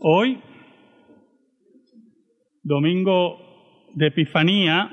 Hoy, 0.00 0.42
domingo 2.62 3.90
de 3.94 4.06
Epifanía, 4.06 4.90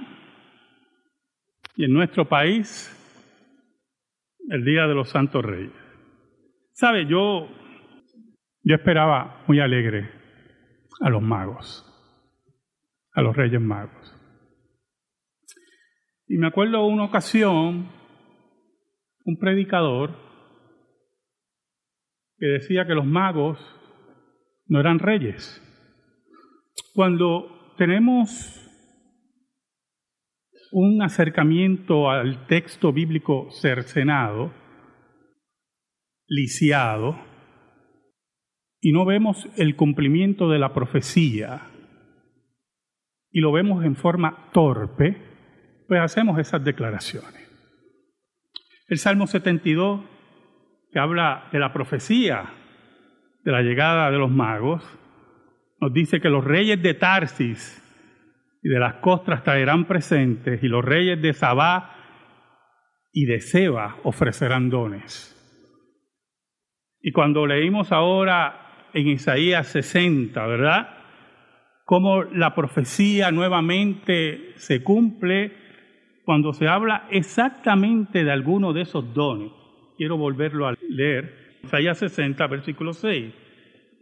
y 1.76 1.86
en 1.86 1.94
nuestro 1.94 2.28
país, 2.28 2.94
el 4.50 4.66
Día 4.66 4.88
de 4.88 4.96
los 4.96 5.10
Santos 5.10 5.46
Reyes. 5.46 5.72
¿Sabe? 6.74 7.06
Yo, 7.06 7.48
yo 8.64 8.76
esperaba 8.76 9.44
muy 9.48 9.62
alegre 9.62 10.12
a 11.00 11.10
los 11.10 11.22
magos, 11.22 11.86
a 13.14 13.22
los 13.22 13.36
Reyes 13.36 13.62
Magos. 13.62 14.16
Y 16.28 16.38
me 16.38 16.48
acuerdo 16.48 16.86
una 16.86 17.06
ocasión, 17.06 17.90
un 19.24 19.38
predicador 19.40 20.14
que 22.38 22.48
decía 22.48 22.86
que 22.86 22.96
los 22.96 23.06
magos 23.06 23.79
no 24.70 24.80
eran 24.80 25.00
reyes. 25.00 25.62
Cuando 26.94 27.74
tenemos 27.78 28.56
un 30.72 31.02
acercamiento 31.02 32.10
al 32.10 32.46
texto 32.46 32.94
bíblico 32.94 33.50
cercenado, 33.52 34.54
lisiado, 36.28 37.20
y 38.80 38.92
no 38.92 39.06
vemos 39.06 39.50
el 39.58 39.76
cumplimiento 39.76 40.50
de 40.50 40.60
la 40.60 40.74
profecía, 40.74 41.64
y 43.32 43.42
lo 43.42 43.52
vemos 43.52 43.84
en 43.84 43.96
forma 43.96 44.52
torpe, 44.54 45.18
pues 45.88 46.00
hacemos 46.02 46.40
esas 46.40 46.64
declaraciones. 46.64 47.50
El 48.88 49.00
Salmo 49.00 49.28
72, 49.28 50.02
que 50.92 51.00
habla 51.00 51.50
de 51.52 51.60
la 51.60 51.74
profecía 51.74 52.59
de 53.44 53.52
la 53.52 53.62
llegada 53.62 54.12
de 54.12 54.18
los 54.18 54.32
magos, 54.32 54.84
nos 55.80 55.94
dice 55.94 56.20
que 56.20 56.30
los 56.30 56.44
reyes 56.44 56.82
de 56.82 56.94
Tarsis 56.94 57.84
y 58.62 58.70
de 58.70 58.80
las 58.80 58.96
costras 58.96 59.44
traerán 59.44 59.86
presentes, 59.86 60.62
y 60.64 60.68
los 60.68 60.84
reyes 60.84 61.22
de 61.22 61.34
Sabá 61.34 61.96
y 63.14 63.26
de 63.26 63.40
Seba 63.40 63.98
ofrecerán 64.04 64.70
dones. 64.70 65.36
Y 67.02 67.12
cuando 67.12 67.48
leímos 67.48 67.92
ahora 67.92 68.88
en 68.94 69.08
Isaías 69.08 69.68
60, 69.68 70.46
¿verdad? 70.48 70.98
Cómo 71.86 72.24
la 72.24 72.54
profecía 72.54 73.32
nuevamente 73.32 74.52
se 74.56 74.84
cumple 74.84 75.54
cuando 76.26 76.54
se 76.54 76.68
habla 76.68 77.08
exactamente 77.10 78.24
de 78.24 78.32
alguno 78.32 78.74
de 78.74 78.82
esos 78.82 79.14
dones. 79.14 79.52
Quiero 79.98 80.18
volverlo 80.18 80.68
a 80.68 80.76
leer. 80.88 81.39
Isaías 81.64 81.98
60, 81.98 82.48
versículo 82.48 82.94
6. 82.94 83.34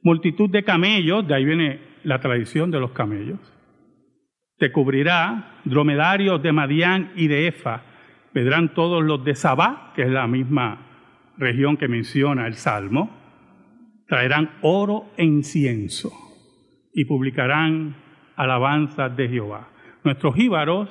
Multitud 0.04 0.50
de 0.50 0.64
camellos, 0.64 1.28
de 1.28 1.36
ahí 1.36 1.46
viene 1.46 1.80
la 2.04 2.20
tradición 2.20 2.72
de 2.72 2.80
los 2.80 2.92
camellos 2.92 3.40
te 4.58 4.72
cubrirá, 4.72 5.62
dromedarios 5.66 6.42
de 6.42 6.52
Madián 6.52 7.12
y 7.16 7.28
de 7.28 7.48
Efa, 7.48 7.84
vendrán 8.34 8.74
todos 8.74 9.04
los 9.04 9.24
de 9.24 9.36
Sabá, 9.36 9.94
que 9.96 10.02
es 10.04 10.10
la 10.10 10.28
misma 10.28 11.34
región 11.38 11.78
que 11.78 11.88
menciona 11.88 12.48
el 12.48 12.56
Salmo, 12.56 13.12
traerán 14.08 14.58
oro 14.62 15.12
e 15.16 15.26
incienso 15.26 16.12
y 16.94 17.06
publicarán 17.06 17.96
alabanzas 18.36 19.16
de 19.16 19.30
Jehová. 19.30 19.70
Nuestros 20.04 20.38
íbaros 20.38 20.90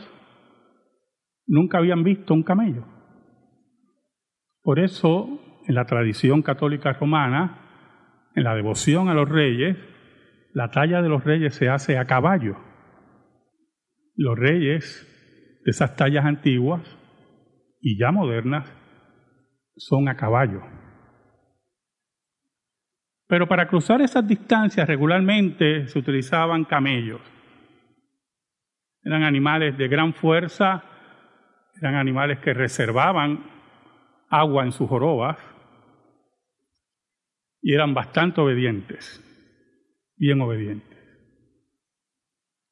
nunca 1.46 1.78
habían 1.78 2.04
visto 2.04 2.34
un 2.34 2.44
camello. 2.44 2.84
Por 4.62 4.78
eso, 4.78 5.40
en 5.66 5.74
la 5.74 5.84
tradición 5.84 6.42
católica 6.42 6.92
romana, 6.92 7.58
en 8.34 8.44
la 8.44 8.54
devoción 8.54 9.08
a 9.08 9.14
los 9.14 9.28
reyes, 9.28 9.76
la 10.52 10.70
talla 10.70 11.02
de 11.02 11.08
los 11.08 11.24
reyes 11.24 11.54
se 11.54 11.68
hace 11.68 11.98
a 11.98 12.06
caballo 12.06 12.56
los 14.16 14.38
reyes 14.38 15.60
de 15.64 15.70
esas 15.70 15.94
tallas 15.94 16.24
antiguas 16.24 16.82
y 17.80 17.98
ya 17.98 18.10
modernas 18.10 18.72
son 19.76 20.08
a 20.08 20.16
caballo. 20.16 20.62
Pero 23.28 23.46
para 23.46 23.66
cruzar 23.68 24.00
esas 24.00 24.26
distancias 24.26 24.88
regularmente 24.88 25.86
se 25.88 25.98
utilizaban 25.98 26.64
camellos. 26.64 27.20
Eran 29.02 29.22
animales 29.22 29.76
de 29.76 29.88
gran 29.88 30.14
fuerza, 30.14 30.82
eran 31.80 31.96
animales 31.96 32.38
que 32.38 32.54
reservaban 32.54 33.44
agua 34.30 34.64
en 34.64 34.72
sus 34.72 34.88
jorobas 34.88 35.36
y 37.62 37.74
eran 37.74 37.94
bastante 37.94 38.40
obedientes, 38.40 39.22
bien 40.16 40.40
obedientes. 40.40 40.98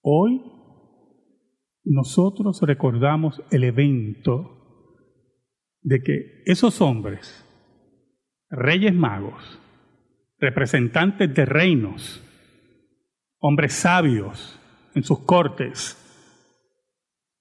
Hoy 0.03 0.43
nosotros 1.85 2.61
recordamos 2.63 3.43
el 3.51 3.65
evento 3.65 4.55
de 5.83 6.03
que 6.03 6.43
esos 6.47 6.81
hombres, 6.81 7.45
reyes 8.51 8.95
magos, 8.95 9.61
representantes 10.39 11.35
de 11.35 11.45
reinos, 11.45 12.23
hombres 13.39 13.75
sabios 13.75 14.59
en 14.95 15.03
sus 15.03 15.21
cortes, 15.21 16.01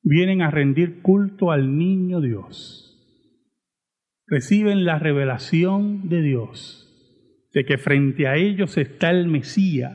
vienen 0.02 0.42
a 0.42 0.52
rendir 0.52 1.02
culto 1.02 1.52
al 1.52 1.78
niño 1.78 2.20
Dios. 2.20 2.90
Reciben 4.28 4.86
la 4.86 5.00
revelación 5.00 6.10
de 6.10 6.22
Dios 6.22 6.83
de 7.54 7.66
que 7.66 7.78
frente 7.78 8.28
a 8.28 8.36
ellos 8.36 8.78
está 8.78 9.12
el 9.12 9.28
Mesías. 9.28 9.94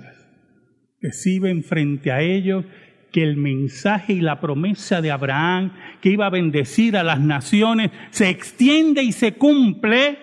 Reciben 1.01 1.65
frente 1.65 2.13
a 2.13 2.23
ellos 2.23 2.65
que 3.13 3.23
el 3.23 3.37
mensaje 3.37 4.13
y 4.13 4.21
la 4.21 4.41
promesa 4.41 5.01
de 5.01 5.11
Abraham, 5.11 5.73
que 6.01 6.11
iba 6.11 6.27
a 6.27 6.31
bendecir 6.31 6.97
a 6.97 7.03
las 7.03 7.21
naciones, 7.21 7.91
se 8.11 8.29
extiende 8.29 9.03
y 9.03 9.13
se 9.13 9.35
cumple 9.35 10.19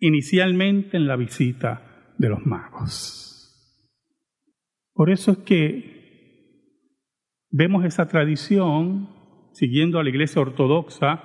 inicialmente 0.00 0.96
en 0.96 1.06
la 1.06 1.16
visita 1.16 2.14
de 2.18 2.28
los 2.28 2.44
magos. 2.44 3.30
Por 4.92 5.10
eso 5.10 5.32
es 5.32 5.38
que 5.38 5.94
vemos 7.50 7.84
esa 7.84 8.08
tradición 8.08 9.08
siguiendo 9.52 9.98
a 9.98 10.02
la 10.02 10.10
iglesia 10.10 10.42
ortodoxa, 10.42 11.22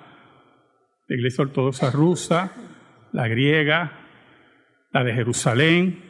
la 1.07 1.15
iglesia 1.15 1.43
ortodoxa 1.43 1.89
rusa, 1.91 2.51
la 3.11 3.27
griega, 3.27 4.08
la 4.91 5.03
de 5.03 5.13
Jerusalén, 5.13 6.03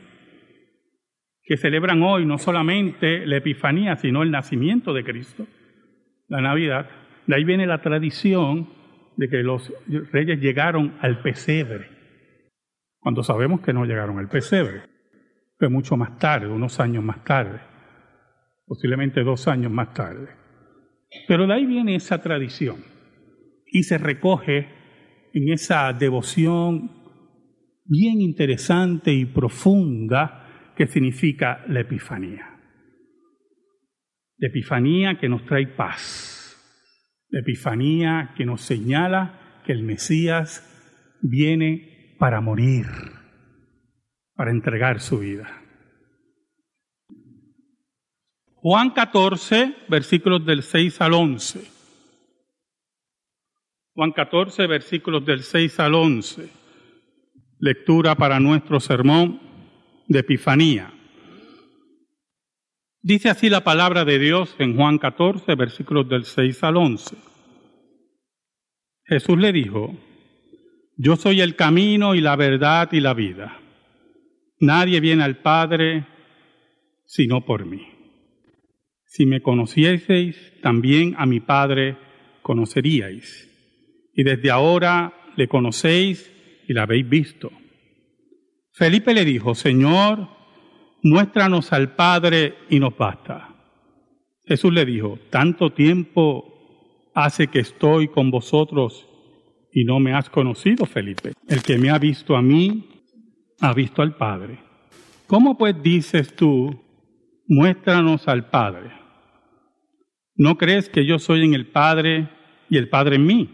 que 1.44 1.58
celebran 1.58 2.02
hoy 2.04 2.26
no 2.26 2.38
solamente 2.38 3.26
la 3.26 3.38
Epifanía, 3.38 3.96
sino 3.96 4.24
el 4.24 4.32
nacimiento 4.32 4.94
de 4.94 5.04
Cristo, 5.04 5.48
la 6.28 6.42
Navidad. 6.42 6.90
De 7.26 7.36
ahí 7.36 7.44
viene 7.44 7.66
la 7.66 7.82
tradición 7.82 8.70
de 9.18 9.30
que 9.30 9.44
los 9.44 9.74
reyes 10.12 10.40
llegaron 10.40 10.96
al 11.02 11.22
pesebre, 11.22 11.90
cuando 13.00 13.24
sabemos 13.24 13.62
que 13.62 13.74
no 13.74 13.86
llegaron 13.86 14.20
al 14.20 14.30
pesebre. 14.30 14.84
Fue 15.58 15.70
mucho 15.70 15.98
más 15.98 16.18
tarde, 16.20 16.48
unos 16.48 16.80
años 16.80 17.04
más 17.04 17.24
tarde, 17.24 17.60
posiblemente 18.66 19.24
dos 19.24 19.48
años 19.48 19.72
más 19.72 19.94
tarde. 19.94 20.30
Pero 21.28 21.48
de 21.48 21.54
ahí 21.54 21.66
viene 21.66 21.96
esa 21.96 22.22
tradición 22.22 22.78
y 23.66 23.84
se 23.84 23.98
recoge 23.98 24.70
en 25.34 25.52
esa 25.52 25.92
devoción 25.94 26.99
bien 27.90 28.22
interesante 28.22 29.12
y 29.12 29.26
profunda 29.26 30.46
¿Qué 30.80 30.88
significa 30.88 31.66
la 31.68 31.82
Epifanía. 31.82 32.58
La 34.38 34.48
Epifanía 34.48 35.18
que 35.20 35.28
nos 35.28 35.44
trae 35.44 35.68
paz. 35.68 36.56
La 37.28 37.42
Epifanía 37.42 38.34
que 38.38 38.46
nos 38.46 38.62
señala 38.62 39.62
que 39.66 39.74
el 39.74 39.84
Mesías 39.84 40.64
viene 41.22 42.16
para 42.18 42.40
morir, 42.40 42.86
para 44.36 44.52
entregar 44.52 45.02
su 45.02 45.20
vida. 45.20 45.50
Juan 48.56 48.92
14, 48.92 49.76
versículos 49.90 50.46
del 50.46 50.64
6 50.64 51.02
al 51.02 51.14
11. 51.14 51.60
Juan 53.96 54.14
14, 54.14 54.66
versículos 54.66 55.26
del 55.26 55.44
6 55.44 55.78
al 55.82 55.96
11. 55.96 56.59
Lectura 57.62 58.16
para 58.16 58.40
nuestro 58.40 58.80
sermón 58.80 59.42
de 60.08 60.20
Epifanía. 60.20 60.94
Dice 63.02 63.30
así 63.30 63.50
la 63.50 63.66
palabra 63.66 64.06
de 64.06 64.18
Dios 64.18 64.56
en 64.60 64.78
Juan 64.78 64.98
14, 64.98 65.56
versículos 65.56 66.08
del 66.08 66.24
6 66.24 66.64
al 66.64 66.78
11. 66.78 67.18
Jesús 69.04 69.38
le 69.38 69.52
dijo, 69.52 69.94
yo 70.96 71.18
soy 71.18 71.42
el 71.42 71.58
camino 71.58 72.16
y 72.16 72.22
la 72.22 72.38
verdad 72.38 72.90
y 72.94 73.02
la 73.02 73.14
vida. 73.14 73.60
Nadie 74.62 75.02
viene 75.02 75.24
al 75.24 75.40
Padre 75.40 76.06
sino 77.06 77.44
por 77.44 77.66
mí. 77.66 77.88
Si 79.04 79.26
me 79.26 79.42
conocieseis, 79.42 80.54
también 80.62 81.16
a 81.18 81.26
mi 81.26 81.42
Padre 81.42 81.98
conoceríais. 82.42 83.50
Y 84.14 84.24
desde 84.24 84.50
ahora 84.50 85.14
le 85.36 85.50
conocéis 85.50 86.32
y 86.70 86.74
la 86.74 86.84
habéis 86.84 87.10
visto. 87.10 87.52
Felipe 88.72 89.14
le 89.16 89.26
dijo, 89.26 89.56
Señor, 89.56 90.30
muéstranos 91.02 91.74
al 91.74 91.96
Padre 91.96 92.60
y 92.70 92.80
nos 92.80 92.96
basta. 92.96 93.56
Jesús 94.46 94.72
le 94.72 94.86
dijo, 94.86 95.18
tanto 95.32 95.72
tiempo 95.72 97.10
hace 97.16 97.48
que 97.48 97.60
estoy 97.60 98.08
con 98.08 98.30
vosotros 98.30 99.08
y 99.74 99.84
no 99.84 100.00
me 100.00 100.14
has 100.14 100.30
conocido, 100.30 100.86
Felipe. 100.86 101.34
El 101.48 101.64
que 101.64 101.80
me 101.80 101.90
ha 101.90 101.98
visto 101.98 102.36
a 102.36 102.42
mí, 102.44 102.88
ha 103.62 103.74
visto 103.74 104.04
al 104.04 104.16
Padre. 104.16 104.60
¿Cómo 105.26 105.58
pues 105.58 105.82
dices 105.82 106.36
tú, 106.36 106.84
muéstranos 107.48 108.28
al 108.28 108.48
Padre? 108.52 108.92
¿No 110.36 110.56
crees 110.56 110.88
que 110.88 111.04
yo 111.04 111.18
soy 111.18 111.44
en 111.46 111.56
el 111.56 111.66
Padre 111.66 112.30
y 112.70 112.78
el 112.78 112.90
Padre 112.90 113.16
en 113.16 113.26
mí? 113.26 113.50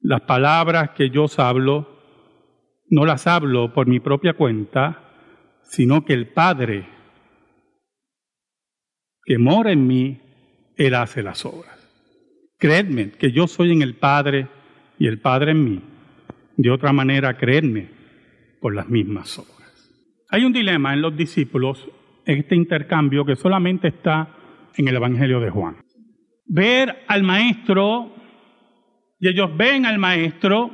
Las 0.00 0.22
palabras 0.22 0.90
que 0.96 1.10
yo 1.10 1.24
os 1.24 1.38
hablo, 1.38 1.89
no 2.90 3.06
las 3.06 3.26
hablo 3.26 3.72
por 3.72 3.86
mi 3.86 4.00
propia 4.00 4.34
cuenta, 4.34 5.00
sino 5.62 6.04
que 6.04 6.12
el 6.12 6.28
Padre 6.28 6.86
que 9.24 9.38
mora 9.38 9.70
en 9.70 9.86
mí, 9.86 10.20
Él 10.76 10.94
hace 10.94 11.22
las 11.22 11.46
obras. 11.46 11.78
Creedme 12.58 13.12
que 13.12 13.30
yo 13.30 13.46
soy 13.46 13.70
en 13.70 13.82
el 13.82 13.94
Padre 13.94 14.48
y 14.98 15.06
el 15.06 15.20
Padre 15.20 15.52
en 15.52 15.64
mí. 15.64 15.80
De 16.56 16.70
otra 16.70 16.92
manera, 16.92 17.36
creedme 17.36 17.88
por 18.60 18.74
las 18.74 18.88
mismas 18.88 19.38
obras. 19.38 19.88
Hay 20.28 20.44
un 20.44 20.52
dilema 20.52 20.92
en 20.92 21.02
los 21.02 21.16
discípulos 21.16 21.88
en 22.26 22.38
este 22.38 22.56
intercambio 22.56 23.24
que 23.24 23.36
solamente 23.36 23.88
está 23.88 24.36
en 24.76 24.88
el 24.88 24.96
Evangelio 24.96 25.38
de 25.38 25.50
Juan. 25.50 25.76
Ver 26.46 27.04
al 27.06 27.22
Maestro, 27.22 28.12
y 29.20 29.28
ellos 29.28 29.56
ven 29.56 29.86
al 29.86 29.98
Maestro 29.98 30.70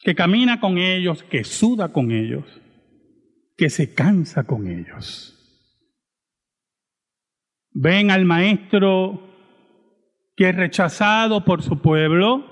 que 0.00 0.14
camina 0.14 0.60
con 0.60 0.78
ellos, 0.78 1.22
que 1.22 1.44
suda 1.44 1.92
con 1.92 2.10
ellos, 2.10 2.44
que 3.56 3.68
se 3.68 3.94
cansa 3.94 4.44
con 4.44 4.66
ellos. 4.66 5.36
Ven 7.72 8.10
al 8.10 8.24
maestro 8.24 9.28
que 10.36 10.48
es 10.48 10.56
rechazado 10.56 11.44
por 11.44 11.62
su 11.62 11.82
pueblo, 11.82 12.46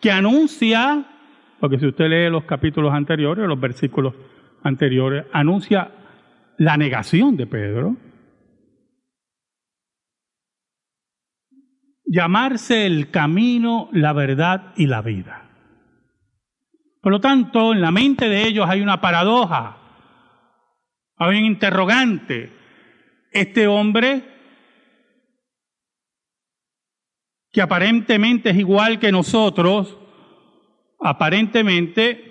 que 0.00 0.12
anuncia, 0.12 1.06
porque 1.58 1.78
si 1.78 1.86
usted 1.86 2.08
lee 2.08 2.30
los 2.30 2.44
capítulos 2.44 2.92
anteriores, 2.92 3.48
los 3.48 3.58
versículos 3.58 4.14
anteriores, 4.62 5.24
anuncia 5.32 5.92
la 6.58 6.76
negación 6.76 7.36
de 7.38 7.46
Pedro. 7.46 7.96
Llamarse 12.04 12.84
el 12.84 13.10
camino, 13.10 13.88
la 13.92 14.12
verdad 14.12 14.74
y 14.76 14.86
la 14.86 15.00
vida. 15.00 15.41
Por 17.02 17.10
lo 17.10 17.20
tanto, 17.20 17.72
en 17.72 17.80
la 17.80 17.90
mente 17.90 18.28
de 18.28 18.46
ellos 18.46 18.64
hay 18.68 18.80
una 18.80 19.00
paradoja, 19.00 19.76
hay 21.16 21.38
un 21.40 21.44
interrogante. 21.44 22.52
Este 23.32 23.66
hombre 23.66 24.22
que 27.50 27.60
aparentemente 27.60 28.50
es 28.50 28.56
igual 28.56 29.00
que 29.00 29.10
nosotros, 29.10 29.98
aparentemente 31.00 32.30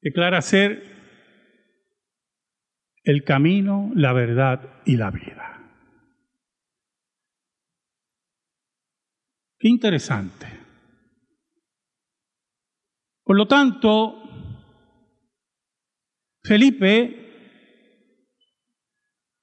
declara 0.00 0.42
ser 0.42 0.96
el 3.04 3.22
camino, 3.22 3.92
la 3.94 4.12
verdad 4.12 4.82
y 4.84 4.96
la 4.96 5.12
vida. 5.12 5.62
Qué 9.56 9.68
interesante. 9.68 10.55
Por 13.26 13.36
lo 13.36 13.46
tanto, 13.46 14.22
Felipe 16.42 17.24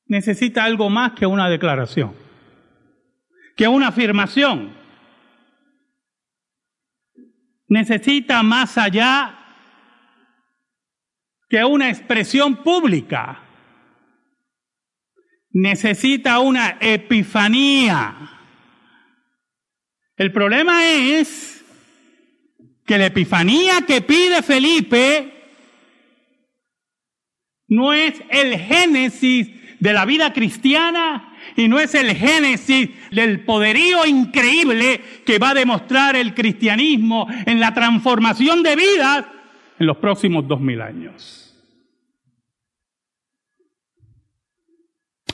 necesita 0.05 0.63
algo 0.63 0.89
más 0.89 1.11
que 1.11 1.27
una 1.27 1.47
declaración 1.49 2.23
que 3.55 3.67
una 3.67 3.89
afirmación. 3.89 4.75
Necesita 7.67 8.43
más 8.43 8.77
allá 8.77 9.39
que 11.49 11.63
una 11.63 11.89
expresión 11.89 12.63
pública. 12.63 13.41
Necesita 15.51 16.39
una 16.39 16.77
epifanía. 16.79 18.15
El 20.15 20.31
problema 20.31 20.85
es 20.87 21.52
que 22.85 22.97
la 22.97 23.07
epifanía 23.07 23.81
que 23.87 24.01
pide 24.01 24.41
Felipe 24.41 25.31
no 27.67 27.93
es 27.93 28.21
el 28.29 28.57
génesis 28.57 29.49
de 29.79 29.93
la 29.93 30.05
vida 30.05 30.31
cristiana 30.33 31.35
y 31.55 31.67
no 31.67 31.79
es 31.79 31.93
el 31.95 32.15
génesis 32.15 32.89
del 33.11 33.43
poderío 33.45 34.05
increíble 34.05 35.01
que 35.25 35.39
va 35.39 35.49
a 35.49 35.53
demostrar 35.53 36.15
el 36.15 36.33
cristianismo 36.33 37.27
en 37.45 37.59
la 37.59 37.73
transformación 37.73 38.63
de 38.63 38.75
vidas 38.75 39.25
en 39.79 39.87
los 39.87 39.97
próximos 39.97 40.47
dos 40.47 40.61
mil 40.61 40.81
años. 40.81 41.39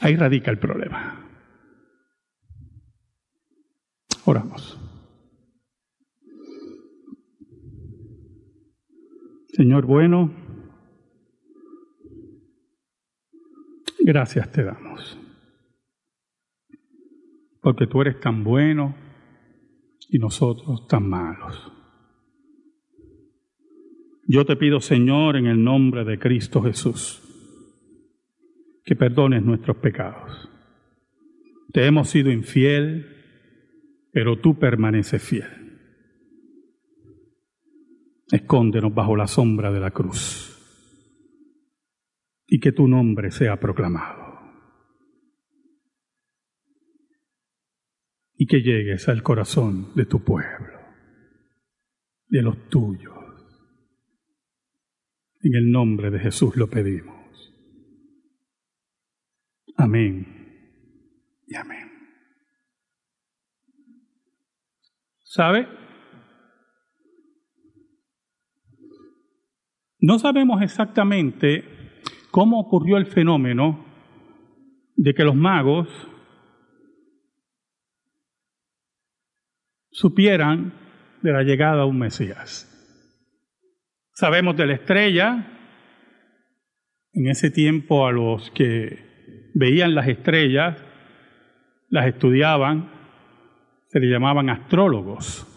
Ahí 0.02 0.16
radica 0.16 0.50
el 0.50 0.60
problema. 0.60 1.26
Oramos. 4.26 4.89
Señor 9.60 9.86
bueno, 9.86 10.32
gracias 14.00 14.50
te 14.54 14.64
damos 14.64 15.20
porque 17.60 17.86
tú 17.86 18.00
eres 18.00 18.22
tan 18.22 18.46
bueno 18.46 18.96
y 20.08 20.18
nosotros 20.18 20.88
tan 20.88 21.10
malos. 21.10 21.74
Yo 24.30 24.46
te 24.46 24.56
pido, 24.56 24.80
Señor, 24.80 25.36
en 25.36 25.48
el 25.48 25.62
nombre 25.62 26.06
de 26.06 26.18
Cristo 26.18 26.62
Jesús, 26.62 27.22
que 28.86 28.96
perdones 28.96 29.44
nuestros 29.44 29.76
pecados. 29.76 30.50
Te 31.74 31.86
hemos 31.86 32.10
sido 32.10 32.32
infiel, 32.32 33.08
pero 34.14 34.40
tú 34.40 34.58
permaneces 34.58 35.22
fiel. 35.22 35.69
Escóndenos 38.32 38.94
bajo 38.94 39.16
la 39.16 39.28
sombra 39.28 39.72
de 39.72 39.80
la 39.80 39.92
cruz 39.92 40.56
y 42.48 42.60
que 42.60 42.72
tu 42.72 42.88
nombre 42.88 43.32
sea 43.32 43.60
proclamado. 43.60 44.30
y 48.42 48.48
que 48.48 48.62
llegues 48.62 49.10
al 49.10 49.22
corazón 49.22 49.94
de 49.96 50.06
tu 50.06 50.24
pueblo, 50.24 50.80
de 52.30 52.42
los 52.42 52.70
tuyos. 52.70 53.14
En 55.42 55.56
el 55.56 55.70
nombre 55.70 56.10
de 56.10 56.20
Jesús 56.20 56.56
lo 56.56 56.70
pedimos. 56.70 57.54
Amén 59.76 60.26
y 61.48 61.56
amén. 61.56 61.92
¿Sabe? 65.22 65.68
No 70.00 70.18
sabemos 70.18 70.62
exactamente 70.62 71.64
cómo 72.32 72.60
ocurrió 72.60 72.98
el 72.98 73.08
fenómeno 73.08 73.86
de 74.96 75.14
que 75.14 75.24
los 75.24 75.36
magos 75.36 75.90
supieran 79.92 80.74
de 81.22 81.34
la 81.34 81.44
llegada 81.44 81.84
de 81.84 81.90
un 81.90 82.00
Mesías. 82.00 82.66
Sabemos 84.14 84.56
de 84.56 84.68
la 84.68 84.74
estrella, 84.74 85.48
en 87.12 87.28
ese 87.28 87.52
tiempo 87.52 88.08
a 88.08 88.12
los 88.12 88.52
que 88.52 89.52
veían 89.54 89.96
las 89.96 90.08
estrellas, 90.08 90.78
las 91.90 92.08
estudiaban, 92.08 92.90
se 93.88 94.00
le 94.00 94.08
llamaban 94.08 94.50
astrólogos. 94.50 95.49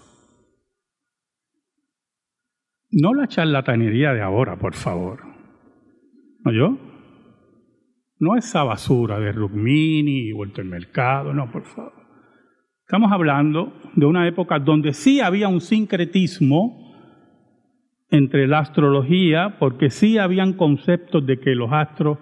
No 2.93 3.15
la 3.15 3.27
charlatanería 3.27 4.13
de 4.13 4.21
ahora, 4.21 4.57
por 4.59 4.75
favor. 4.75 5.21
¿No 6.45 6.53
yo? 6.53 6.79
No 8.19 8.37
esa 8.37 8.63
basura 8.65 9.19
de 9.19 9.33
Rugmini 9.33 10.29
y 10.29 10.33
vuelto 10.33 10.61
el 10.61 10.69
mercado, 10.69 11.33
no, 11.33 11.51
por 11.51 11.65
favor. 11.65 11.95
Estamos 12.87 13.11
hablando 13.11 13.73
de 13.97 14.05
una 14.05 14.29
época 14.29 14.59
donde 14.59 14.93
sí 14.93 15.21
había 15.21 15.49
un 15.49 15.63
sincretismo 15.63 16.93
entre 18.11 18.47
la 18.47 18.59
astrología, 18.59 19.57
porque 19.59 19.89
sí 19.89 20.19
habían 20.19 20.53
conceptos 20.53 21.25
de 21.25 21.41
que 21.41 21.55
los 21.55 21.73
astros 21.73 22.19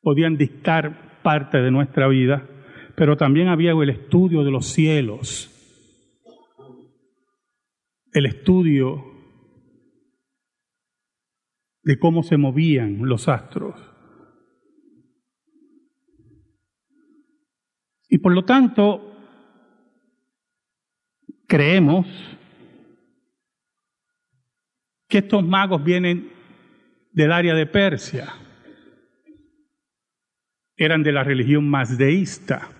podían 0.00 0.38
dictar 0.38 1.20
parte 1.22 1.58
de 1.58 1.70
nuestra 1.70 2.08
vida, 2.08 2.48
pero 2.96 3.18
también 3.18 3.48
había 3.48 3.72
el 3.72 3.90
estudio 3.90 4.42
de 4.42 4.50
los 4.50 4.64
cielos, 4.64 5.50
el 8.14 8.24
estudio 8.24 9.13
de 11.84 11.98
cómo 11.98 12.22
se 12.22 12.36
movían 12.36 12.98
los 13.02 13.28
astros. 13.28 13.74
Y 18.08 18.18
por 18.18 18.32
lo 18.32 18.44
tanto, 18.44 19.12
creemos 21.46 22.06
que 25.08 25.18
estos 25.18 25.44
magos 25.44 25.84
vienen 25.84 26.30
del 27.12 27.32
área 27.32 27.54
de 27.54 27.66
Persia. 27.66 28.32
Eran 30.76 31.02
de 31.02 31.12
la 31.12 31.22
religión 31.22 31.68
mazdeísta. 31.68 32.70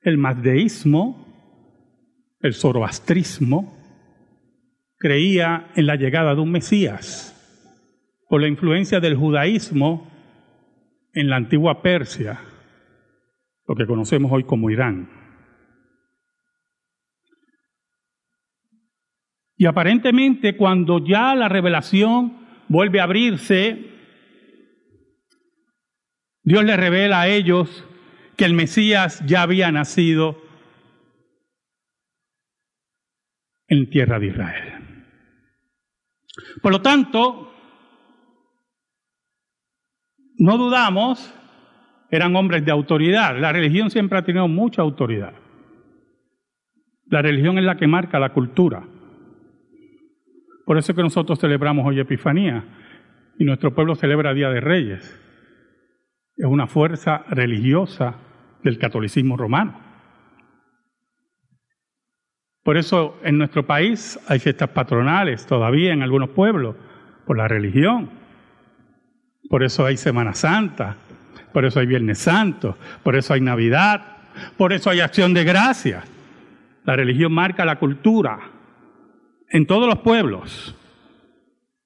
El 0.00 0.16
mazdeísmo, 0.16 1.26
el 2.40 2.54
zoroastrismo, 2.54 3.78
creía 4.96 5.70
en 5.74 5.86
la 5.86 5.96
llegada 5.96 6.34
de 6.34 6.40
un 6.40 6.52
Mesías 6.52 7.31
por 8.32 8.40
la 8.40 8.48
influencia 8.48 8.98
del 8.98 9.14
judaísmo 9.14 10.10
en 11.12 11.28
la 11.28 11.36
antigua 11.36 11.82
Persia, 11.82 12.40
lo 13.68 13.74
que 13.74 13.84
conocemos 13.84 14.32
hoy 14.32 14.44
como 14.44 14.70
Irán. 14.70 15.06
Y 19.54 19.66
aparentemente 19.66 20.56
cuando 20.56 21.04
ya 21.04 21.34
la 21.34 21.50
revelación 21.50 22.64
vuelve 22.68 23.00
a 23.00 23.04
abrirse, 23.04 23.90
Dios 26.42 26.64
le 26.64 26.78
revela 26.78 27.20
a 27.20 27.28
ellos 27.28 27.86
que 28.38 28.46
el 28.46 28.54
Mesías 28.54 29.22
ya 29.26 29.42
había 29.42 29.70
nacido 29.70 30.40
en 33.68 33.90
tierra 33.90 34.18
de 34.18 34.28
Israel. 34.28 34.72
Por 36.62 36.72
lo 36.72 36.80
tanto, 36.80 37.51
no 40.38 40.58
dudamos, 40.58 41.34
eran 42.10 42.34
hombres 42.36 42.64
de 42.64 42.70
autoridad. 42.70 43.38
La 43.38 43.52
religión 43.52 43.90
siempre 43.90 44.18
ha 44.18 44.22
tenido 44.22 44.48
mucha 44.48 44.82
autoridad. 44.82 45.32
La 47.06 47.22
religión 47.22 47.58
es 47.58 47.64
la 47.64 47.76
que 47.76 47.86
marca 47.86 48.18
la 48.18 48.32
cultura. 48.32 48.84
Por 50.64 50.78
eso 50.78 50.92
es 50.92 50.96
que 50.96 51.02
nosotros 51.02 51.38
celebramos 51.38 51.86
hoy 51.86 52.00
Epifanía 52.00 52.64
y 53.38 53.44
nuestro 53.44 53.74
pueblo 53.74 53.94
celebra 53.94 54.34
Día 54.34 54.50
de 54.50 54.60
Reyes. 54.60 55.18
Es 56.36 56.46
una 56.46 56.66
fuerza 56.66 57.24
religiosa 57.28 58.16
del 58.62 58.78
catolicismo 58.78 59.36
romano. 59.36 59.78
Por 62.62 62.76
eso 62.76 63.18
en 63.24 63.38
nuestro 63.38 63.66
país 63.66 64.18
hay 64.28 64.38
fiestas 64.38 64.68
patronales 64.70 65.46
todavía 65.46 65.92
en 65.92 66.02
algunos 66.02 66.30
pueblos, 66.30 66.76
por 67.26 67.36
la 67.36 67.48
religión. 67.48 68.21
Por 69.52 69.62
eso 69.62 69.84
hay 69.84 69.98
Semana 69.98 70.32
Santa, 70.32 70.96
por 71.52 71.66
eso 71.66 71.78
hay 71.78 71.84
Viernes 71.84 72.20
Santo, 72.20 72.78
por 73.02 73.16
eso 73.16 73.34
hay 73.34 73.42
Navidad, 73.42 74.16
por 74.56 74.72
eso 74.72 74.88
hay 74.88 75.00
acción 75.00 75.34
de 75.34 75.44
gracias. 75.44 76.10
La 76.84 76.96
religión 76.96 77.32
marca 77.32 77.66
la 77.66 77.78
cultura 77.78 78.38
en 79.50 79.66
todos 79.66 79.86
los 79.86 79.98
pueblos, 79.98 80.74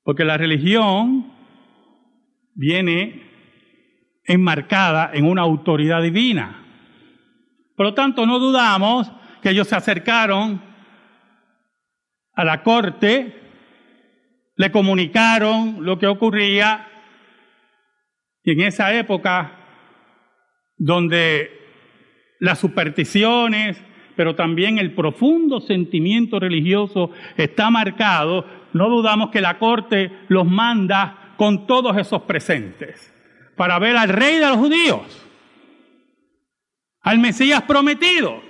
porque 0.04 0.24
la 0.24 0.36
religión 0.36 1.32
viene 2.54 3.24
enmarcada 4.22 5.10
en 5.12 5.24
una 5.26 5.42
autoridad 5.42 6.02
divina. 6.02 6.62
Por 7.74 7.86
lo 7.86 7.94
tanto, 7.94 8.26
no 8.26 8.38
dudamos 8.38 9.10
que 9.42 9.50
ellos 9.50 9.66
se 9.66 9.74
acercaron 9.74 10.62
a 12.32 12.44
la 12.44 12.62
corte, 12.62 13.40
le 14.54 14.70
comunicaron 14.70 15.84
lo 15.84 15.98
que 15.98 16.06
ocurría, 16.06 16.92
y 18.46 18.52
en 18.52 18.60
esa 18.60 18.94
época 18.94 19.52
donde 20.78 21.50
las 22.38 22.60
supersticiones, 22.60 23.76
pero 24.14 24.36
también 24.36 24.78
el 24.78 24.94
profundo 24.94 25.60
sentimiento 25.60 26.38
religioso 26.38 27.10
está 27.36 27.70
marcado, 27.70 28.46
no 28.72 28.88
dudamos 28.88 29.30
que 29.30 29.40
la 29.40 29.58
corte 29.58 30.12
los 30.28 30.46
manda 30.46 31.34
con 31.36 31.66
todos 31.66 31.96
esos 31.96 32.22
presentes 32.22 33.12
para 33.56 33.80
ver 33.80 33.96
al 33.96 34.10
rey 34.10 34.36
de 34.36 34.46
los 34.46 34.58
judíos, 34.58 35.26
al 37.00 37.18
Mesías 37.18 37.62
prometido. 37.62 38.40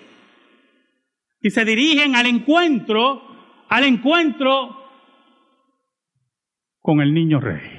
Y 1.41 1.51
se 1.51 1.65
dirigen 1.65 2.17
al 2.17 2.27
encuentro, 2.27 3.23
al 3.71 3.85
encuentro 3.85 4.77
con 6.81 7.01
el 7.01 7.15
niño 7.15 7.41
rey. 7.41 7.76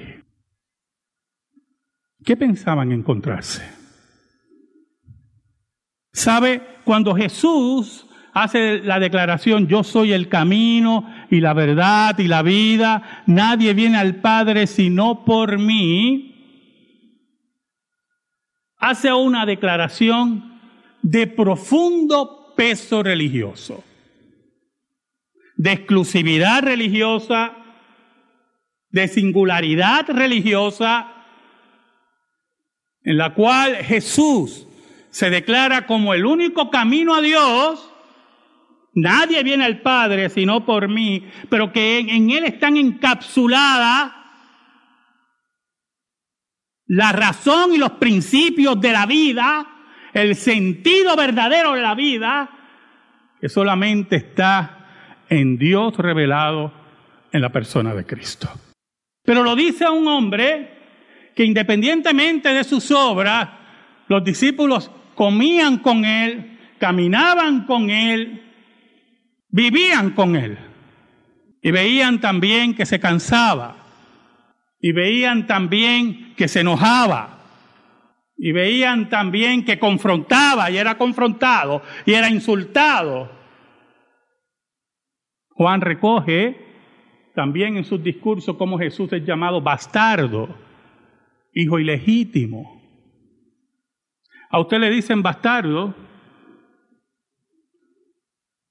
¿Qué 2.28 2.36
pensaban 2.36 2.92
encontrarse? 2.92 3.66
¿Sabe? 6.12 6.60
Cuando 6.84 7.14
Jesús 7.14 8.06
hace 8.34 8.80
la 8.80 9.00
declaración, 9.00 9.66
yo 9.66 9.82
soy 9.82 10.12
el 10.12 10.28
camino 10.28 11.08
y 11.30 11.40
la 11.40 11.54
verdad 11.54 12.18
y 12.18 12.28
la 12.28 12.42
vida, 12.42 13.22
nadie 13.24 13.72
viene 13.72 13.96
al 13.96 14.16
Padre 14.16 14.66
sino 14.66 15.24
por 15.24 15.56
mí, 15.56 16.74
hace 18.76 19.10
una 19.10 19.46
declaración 19.46 20.60
de 21.00 21.28
profundo 21.28 22.52
peso 22.54 23.02
religioso, 23.02 23.82
de 25.56 25.72
exclusividad 25.72 26.62
religiosa, 26.62 27.56
de 28.90 29.08
singularidad 29.08 30.10
religiosa, 30.10 31.14
en 33.02 33.16
la 33.16 33.34
cual 33.34 33.76
Jesús 33.76 34.66
se 35.10 35.30
declara 35.30 35.86
como 35.86 36.14
el 36.14 36.26
único 36.26 36.70
camino 36.70 37.14
a 37.14 37.20
Dios, 37.20 37.90
nadie 38.94 39.42
viene 39.42 39.64
al 39.64 39.80
Padre 39.80 40.28
sino 40.28 40.64
por 40.64 40.88
mí, 40.88 41.28
pero 41.48 41.72
que 41.72 41.98
en, 41.98 42.30
Él 42.30 42.44
están 42.44 42.76
encapsuladas 42.76 44.12
la 46.86 47.12
razón 47.12 47.74
y 47.74 47.78
los 47.78 47.92
principios 47.92 48.80
de 48.80 48.92
la 48.92 49.06
vida, 49.06 49.66
el 50.14 50.34
sentido 50.36 51.16
verdadero 51.16 51.74
de 51.74 51.82
la 51.82 51.94
vida, 51.94 52.50
que 53.40 53.48
solamente 53.48 54.16
está 54.16 55.24
en 55.28 55.58
Dios 55.58 55.96
revelado 55.98 56.72
en 57.30 57.42
la 57.42 57.50
persona 57.50 57.94
de 57.94 58.06
Cristo. 58.06 58.48
Pero 59.22 59.42
lo 59.42 59.54
dice 59.54 59.86
un 59.88 60.08
hombre 60.08 60.77
que 61.38 61.44
independientemente 61.44 62.52
de 62.52 62.64
sus 62.64 62.90
obras, 62.90 63.48
los 64.08 64.24
discípulos 64.24 64.90
comían 65.14 65.78
con 65.78 66.04
Él, 66.04 66.58
caminaban 66.80 67.64
con 67.64 67.90
Él, 67.90 68.42
vivían 69.48 70.10
con 70.16 70.34
Él. 70.34 70.58
Y 71.62 71.70
veían 71.70 72.20
también 72.20 72.74
que 72.74 72.84
se 72.86 72.98
cansaba. 72.98 73.76
Y 74.80 74.90
veían 74.90 75.46
también 75.46 76.34
que 76.34 76.48
se 76.48 76.62
enojaba. 76.62 77.38
Y 78.36 78.50
veían 78.50 79.08
también 79.08 79.64
que 79.64 79.78
confrontaba 79.78 80.72
y 80.72 80.76
era 80.76 80.98
confrontado 80.98 81.82
y 82.04 82.14
era 82.14 82.28
insultado. 82.28 83.30
Juan 85.50 85.82
recoge 85.82 86.56
también 87.36 87.76
en 87.76 87.84
sus 87.84 88.02
discursos 88.02 88.56
cómo 88.56 88.76
Jesús 88.76 89.12
es 89.12 89.24
llamado 89.24 89.60
bastardo, 89.60 90.66
hijo 91.62 91.78
ilegítimo. 91.78 92.80
A 94.50 94.60
usted 94.60 94.78
le 94.78 94.90
dicen 94.90 95.22
bastardo 95.22 95.94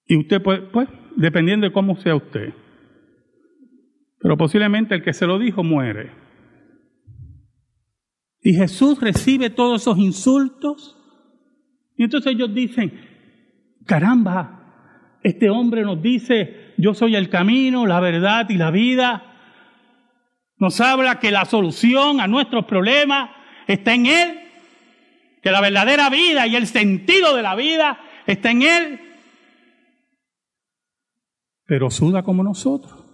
y 0.05 0.15
usted 0.15 0.41
pues, 0.41 0.61
pues, 0.71 0.87
dependiendo 1.15 1.67
de 1.67 1.73
cómo 1.73 1.97
sea 1.97 2.15
usted. 2.15 2.53
Pero 4.19 4.37
posiblemente 4.37 4.95
el 4.95 5.03
que 5.03 5.13
se 5.13 5.27
lo 5.27 5.37
dijo 5.37 5.63
muere. 5.63 6.11
Y 8.41 8.53
Jesús 8.53 9.01
recibe 9.01 9.49
todos 9.49 9.81
esos 9.81 9.97
insultos. 9.97 10.97
Y 11.97 12.03
entonces 12.03 12.33
ellos 12.33 12.53
dicen, 12.53 12.93
caramba, 13.85 15.19
este 15.23 15.49
hombre 15.49 15.81
nos 15.81 16.01
dice, 16.01 16.73
yo 16.77 16.93
soy 16.93 17.17
el 17.17 17.29
camino, 17.29 17.85
la 17.85 17.99
verdad 17.99 18.49
y 18.49 18.55
la 18.55 18.71
vida. 18.71 19.26
Nos 20.57 20.81
habla 20.81 21.19
que 21.19 21.31
la 21.31 21.45
solución 21.45 22.19
a 22.19 22.27
nuestros 22.27 22.65
problemas 22.65 23.29
está 23.67 23.93
en 23.93 24.05
Él 24.07 24.47
que 25.41 25.51
la 25.51 25.61
verdadera 25.61 26.09
vida 26.09 26.47
y 26.47 26.55
el 26.55 26.67
sentido 26.67 27.35
de 27.35 27.41
la 27.41 27.55
vida 27.55 27.99
está 28.25 28.51
en 28.51 28.63
Él, 28.63 28.99
pero 31.65 31.89
suda 31.89 32.23
como 32.23 32.43
nosotros. 32.43 33.05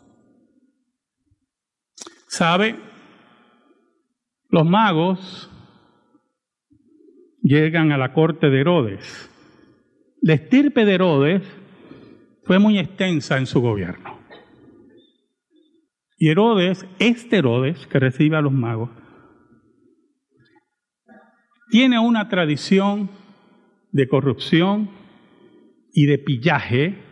¿Sabe? 2.28 2.76
Los 4.50 4.66
magos 4.66 5.52
llegan 7.44 7.92
a 7.92 7.98
la 7.98 8.14
corte 8.14 8.50
de 8.50 8.62
Herodes. 8.62 9.30
La 10.22 10.34
estirpe 10.34 10.86
de 10.86 10.94
Herodes 10.96 11.44
fue 12.46 12.58
muy 12.58 12.80
extensa 12.80 13.38
en 13.38 13.46
su 13.46 13.62
gobierno. 13.62 14.13
Y 16.18 16.30
Herodes, 16.30 16.86
este 17.00 17.38
Herodes 17.38 17.88
que 17.88 18.00
recibe 18.00 18.38
a 18.38 18.42
los 18.42 18.54
magos, 18.54 18.90
tiene 21.70 22.00
una 22.00 22.30
tradición 22.30 23.10
de 23.92 24.08
corrupción 24.08 24.90
y 25.92 26.06
de 26.06 26.18
pillaje, 26.18 27.04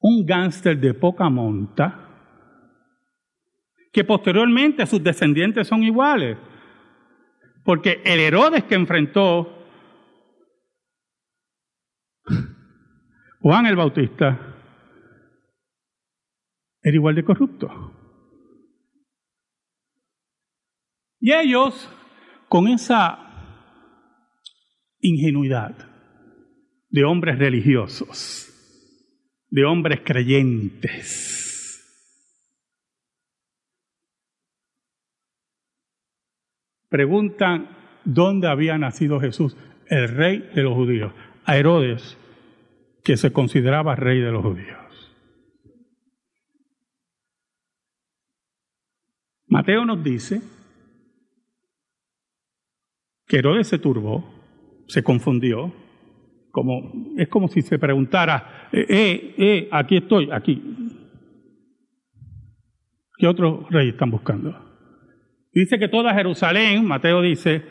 un 0.00 0.24
gángster 0.26 0.78
de 0.78 0.94
poca 0.94 1.28
monta, 1.28 2.08
que 3.92 4.04
posteriormente 4.04 4.86
sus 4.86 5.02
descendientes 5.02 5.68
son 5.68 5.82
iguales. 5.84 6.38
Porque 7.64 8.00
el 8.04 8.18
Herodes 8.18 8.64
que 8.64 8.74
enfrentó 8.74 9.62
Juan 13.40 13.66
el 13.66 13.76
Bautista 13.76 14.51
era 16.82 16.96
igual 16.96 17.14
de 17.14 17.24
corrupto. 17.24 17.68
Y 21.20 21.32
ellos, 21.32 21.88
con 22.48 22.66
esa 22.66 23.18
ingenuidad 25.00 25.76
de 26.90 27.04
hombres 27.04 27.38
religiosos, 27.38 28.48
de 29.48 29.64
hombres 29.64 30.00
creyentes, 30.04 31.22
preguntan 36.88 37.68
dónde 38.04 38.48
había 38.48 38.76
nacido 38.76 39.20
Jesús, 39.20 39.56
el 39.86 40.08
rey 40.08 40.50
de 40.54 40.62
los 40.62 40.74
judíos, 40.74 41.12
a 41.44 41.56
Herodes, 41.56 42.18
que 43.04 43.16
se 43.16 43.32
consideraba 43.32 43.94
rey 43.94 44.20
de 44.20 44.32
los 44.32 44.42
judíos. 44.42 44.81
Mateo 49.52 49.84
nos 49.84 50.02
dice 50.02 50.40
que 53.26 53.36
Herodes 53.36 53.68
se 53.68 53.78
turbó, 53.78 54.24
se 54.88 55.02
confundió, 55.02 55.70
como, 56.50 56.90
es 57.18 57.28
como 57.28 57.48
si 57.48 57.60
se 57.60 57.78
preguntara, 57.78 58.70
eh, 58.72 58.86
eh, 58.88 59.34
eh 59.36 59.68
aquí 59.70 59.98
estoy, 59.98 60.30
aquí. 60.32 60.62
¿Qué 63.18 63.26
otro 63.26 63.66
rey 63.68 63.90
están 63.90 64.10
buscando? 64.10 64.58
Dice 65.52 65.78
que 65.78 65.88
toda 65.88 66.14
Jerusalén, 66.14 66.86
Mateo 66.86 67.20
dice, 67.20 67.62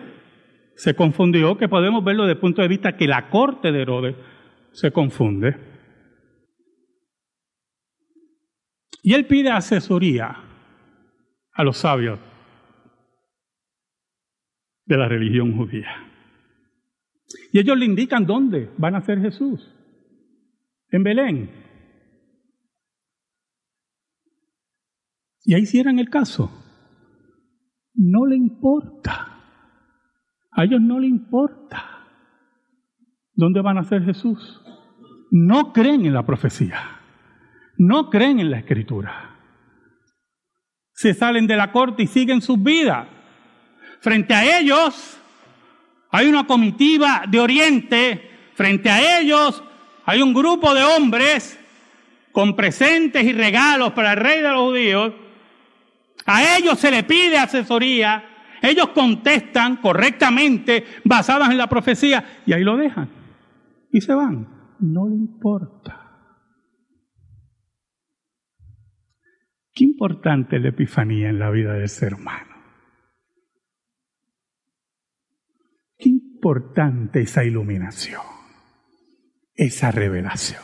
se 0.76 0.94
confundió, 0.94 1.58
que 1.58 1.68
podemos 1.68 2.04
verlo 2.04 2.26
desde 2.26 2.34
el 2.34 2.42
punto 2.42 2.62
de 2.62 2.68
vista 2.68 2.96
que 2.96 3.08
la 3.08 3.32
corte 3.32 3.72
de 3.72 3.82
Herodes 3.82 4.16
se 4.72 4.92
confunde. 4.92 5.58
Y 9.02 9.16
él 9.16 9.26
pide 9.26 9.50
asesoría 9.50 10.51
a 11.54 11.64
los 11.64 11.78
sabios 11.78 12.20
de 14.86 14.98
la 14.98 15.08
religión 15.08 15.56
judía. 15.56 15.90
Y 17.54 17.60
ellos 17.60 17.78
le 17.78 17.86
indican 17.86 18.26
dónde 18.26 18.72
van 18.78 18.96
a 18.96 19.02
ser 19.02 19.20
Jesús. 19.20 19.74
En 20.90 21.04
Belén. 21.04 21.50
Y 25.44 25.56
ahí 25.56 25.66
cierran 25.66 26.00
el 26.00 26.10
caso 26.10 26.62
no 27.94 28.26
le 28.26 28.36
importa. 28.36 29.28
A 30.52 30.64
ellos 30.64 30.82
no 30.82 31.00
le 31.00 31.08
importa 31.08 32.08
dónde 33.34 33.62
van 33.62 33.78
a 33.78 33.84
ser 33.84 34.04
Jesús. 34.04 34.62
No 35.32 35.72
creen 35.72 36.06
en 36.06 36.14
la 36.14 36.26
profecía. 36.26 36.78
No 37.78 38.10
creen 38.10 38.40
en 38.40 38.52
la 38.52 38.60
escritura. 38.60 39.31
Se 41.02 41.14
salen 41.14 41.48
de 41.48 41.56
la 41.56 41.72
corte 41.72 42.04
y 42.04 42.08
siguen 42.08 42.42
sus 42.42 42.62
vidas. 42.62 43.08
Frente 44.02 44.34
a 44.34 44.60
ellos 44.60 45.18
hay 46.12 46.28
una 46.28 46.46
comitiva 46.46 47.24
de 47.28 47.40
Oriente. 47.40 48.32
Frente 48.54 48.90
a 48.90 49.20
ellos 49.20 49.64
hay 50.06 50.22
un 50.22 50.34
grupo 50.34 50.74
de 50.74 50.84
hombres 50.84 51.60
con 52.32 52.56
presentes 52.56 53.24
y 53.24 53.34
regalos 53.34 53.94
para 53.94 54.12
el 54.14 54.18
rey 54.18 54.42
de 54.42 54.50
los 54.50 54.62
judíos 54.62 55.14
a 56.26 56.58
ellos 56.58 56.80
se 56.80 56.92
le 56.92 57.04
pide 57.04 57.38
asesoría, 57.38 58.24
ellos 58.62 58.90
contestan 58.90 59.78
correctamente 59.78 60.86
basadas 61.04 61.50
en 61.50 61.58
la 61.58 61.68
profecía 61.68 62.42
y 62.46 62.54
ahí 62.54 62.64
lo 62.64 62.78
dejan 62.78 63.10
y 63.92 64.02
se 64.02 64.14
van. 64.14 64.48
No 64.80 65.08
le 65.08 65.16
importa. 65.16 66.01
Qué 69.74 69.86
importante 69.86 70.60
la 70.60 70.70
epifanía 70.70 71.30
en 71.30 71.40
la 71.40 71.50
vida 71.50 71.74
del 71.74 71.88
ser 71.88 72.14
humano. 72.14 72.56
Qué 75.98 76.10
importante 76.10 77.22
esa 77.22 77.46
iluminación, 77.46 78.22
esa 79.54 79.92
revelación. 79.92 80.64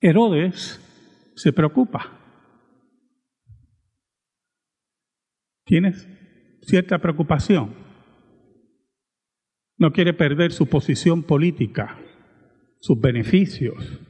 Herodes 0.00 0.80
se 1.36 1.52
preocupa. 1.52 2.12
Tienes 5.64 6.06
cierta 6.62 6.98
preocupación. 6.98 7.74
No 9.78 9.92
quiere 9.92 10.14
perder 10.14 10.52
su 10.52 10.66
posición 10.66 11.22
política, 11.22 11.98
sus 12.80 13.00
beneficios, 13.00 14.00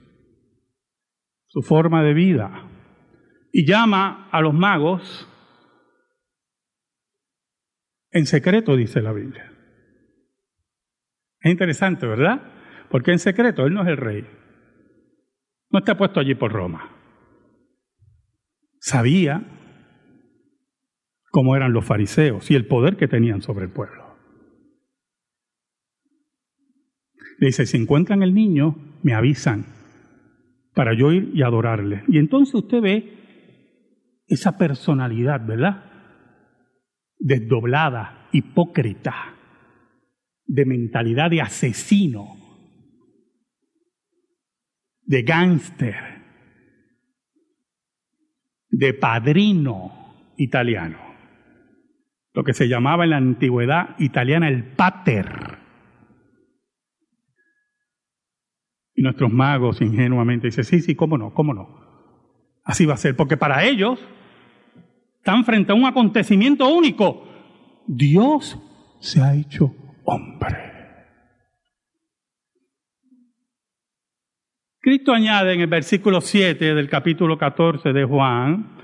su 1.57 1.62
forma 1.62 2.03
de 2.03 2.12
vida. 2.12 2.69
Y 3.51 3.64
llama 3.66 4.29
a 4.31 4.42
los 4.42 4.53
magos 4.53 5.27
en 8.11 8.27
secreto, 8.27 8.77
dice 8.77 9.01
la 9.01 9.14
Biblia. 9.14 9.51
Es 11.40 11.51
interesante, 11.51 12.07
¿verdad? 12.07 12.42
Porque 12.90 13.12
en 13.12 13.19
secreto 13.19 13.64
Él 13.64 13.73
no 13.73 13.85
es 13.85 13.88
el 13.88 13.97
rey. 13.97 14.27
No 15.71 15.79
está 15.79 15.97
puesto 15.97 16.21
allí 16.21 16.35
por 16.35 16.53
Roma 16.53 16.92
sabía 18.87 19.42
cómo 21.33 21.57
eran 21.57 21.73
los 21.73 21.85
fariseos 21.85 22.51
y 22.53 22.55
el 22.55 22.69
poder 22.69 22.97
que 22.97 23.09
tenían 23.09 23.42
sobre 23.42 23.64
el 23.64 23.73
pueblo. 23.73 24.16
Le 27.38 27.49
dice, 27.49 27.66
si 27.66 27.79
encuentran 27.79 28.23
el 28.23 28.33
niño, 28.33 28.77
me 29.03 29.14
avisan 29.14 29.76
para 30.77 30.93
yo 30.93 31.11
ir 31.11 31.31
y 31.33 31.41
adorarle. 31.41 32.05
Y 32.07 32.19
entonces 32.19 32.55
usted 32.55 32.83
ve 32.83 33.17
esa 34.27 34.59
personalidad, 34.59 35.41
¿verdad? 35.47 35.85
Desdoblada, 37.19 38.29
hipócrita, 38.31 39.15
de 40.45 40.67
mentalidad 40.67 41.31
de 41.31 41.41
asesino, 41.41 42.37
de 45.01 45.23
gángster, 45.23 45.97
de 48.69 48.93
padrino 48.93 50.35
italiano, 50.37 50.99
lo 52.35 52.45
que 52.45 52.53
se 52.53 52.69
llamaba 52.69 53.05
en 53.05 53.11
la 53.11 53.17
antigüedad 53.17 53.97
italiana 53.99 54.49
el 54.49 54.62
pater. 54.62 55.56
Y 58.97 59.03
nuestros 59.03 59.31
magos 59.31 59.83
ingenuamente 59.83 60.47
dicen, 60.47 60.65
sí, 60.65 60.81
sí, 60.81 60.95
cómo 60.95 61.19
no, 61.19 61.35
cómo 61.35 61.53
no. 61.53 61.69
Así 62.65 62.87
va 62.87 62.95
a 62.95 62.97
ser, 62.97 63.15
porque 63.15 63.37
para 63.37 63.63
ellos 63.65 64.01
están 65.19 65.45
frente 65.45 65.73
a 65.73 65.75
un 65.75 65.85
acontecimiento 65.85 66.67
único. 66.69 67.29
Dios 67.87 68.59
se 68.99 69.21
ha 69.21 69.35
hecho 69.35 69.75
hombre. 70.05 70.57
Cristo 74.81 75.13
añade 75.13 75.53
en 75.53 75.61
el 75.61 75.67
versículo 75.67 76.21
7 76.21 76.75
del 76.75 76.89
capítulo 76.89 77.37
14 77.37 77.93
de 77.93 78.05
Juan, 78.05 78.79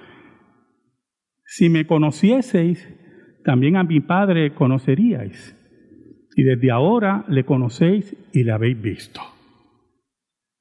si 1.45 1.69
me 1.69 1.87
conocieseis, 1.87 2.87
también 3.45 3.77
a 3.77 3.85
mi 3.85 4.01
Padre 4.01 4.53
conoceríais. 4.53 5.57
Y 6.35 6.43
desde 6.43 6.71
ahora 6.71 7.25
le 7.29 7.45
conocéis 7.45 8.17
y 8.33 8.43
le 8.43 8.53
habéis 8.53 8.81
visto. 8.81 9.32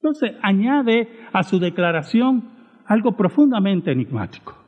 Entonces 0.02 0.32
añade 0.42 1.08
a 1.32 1.44
su 1.44 1.60
declaración 1.60 2.50
algo 2.86 3.16
profundamente 3.16 3.92
enigmático. 3.92 4.58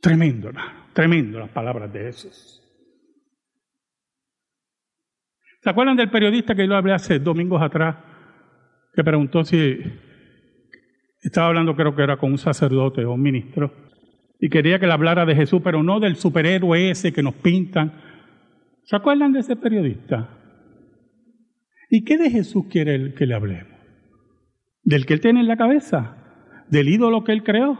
Tremendo, 0.00 0.50
tremendo 0.92 1.38
las 1.38 1.50
palabras 1.50 1.92
de 1.92 2.00
Jesús. 2.00 2.56
¿Se 5.62 5.70
acuerdan 5.70 5.96
del 5.96 6.10
periodista 6.10 6.56
que 6.56 6.66
yo 6.66 6.74
hablé 6.74 6.92
hace 6.92 7.20
domingos 7.20 7.62
atrás? 7.62 7.96
que 8.92 9.04
preguntó 9.04 9.44
si 9.44 9.78
estaba 11.22 11.46
hablando, 11.46 11.76
creo 11.76 11.94
que 11.94 12.02
era 12.02 12.16
con 12.16 12.32
un 12.32 12.38
sacerdote 12.38 13.04
o 13.04 13.12
un 13.12 13.22
ministro, 13.22 13.72
y 14.40 14.48
quería 14.48 14.80
que 14.80 14.86
le 14.88 14.92
hablara 14.92 15.24
de 15.24 15.36
Jesús, 15.36 15.60
pero 15.62 15.82
no 15.82 16.00
del 16.00 16.16
superhéroe 16.16 16.90
ese 16.90 17.12
que 17.12 17.22
nos 17.22 17.34
pintan. 17.34 17.92
¿Se 18.82 18.96
acuerdan 18.96 19.32
de 19.32 19.40
ese 19.40 19.54
periodista? 19.54 20.39
¿Y 21.90 22.04
qué 22.04 22.16
de 22.16 22.30
Jesús 22.30 22.66
quiere 22.70 23.12
que 23.14 23.26
le 23.26 23.34
hablemos? 23.34 23.80
del 24.82 25.06
que 25.06 25.14
él 25.14 25.20
tiene 25.20 25.40
en 25.40 25.48
la 25.48 25.56
cabeza, 25.56 26.16
del 26.68 26.88
ídolo 26.88 27.24
que 27.24 27.32
él 27.32 27.42
creó, 27.42 27.78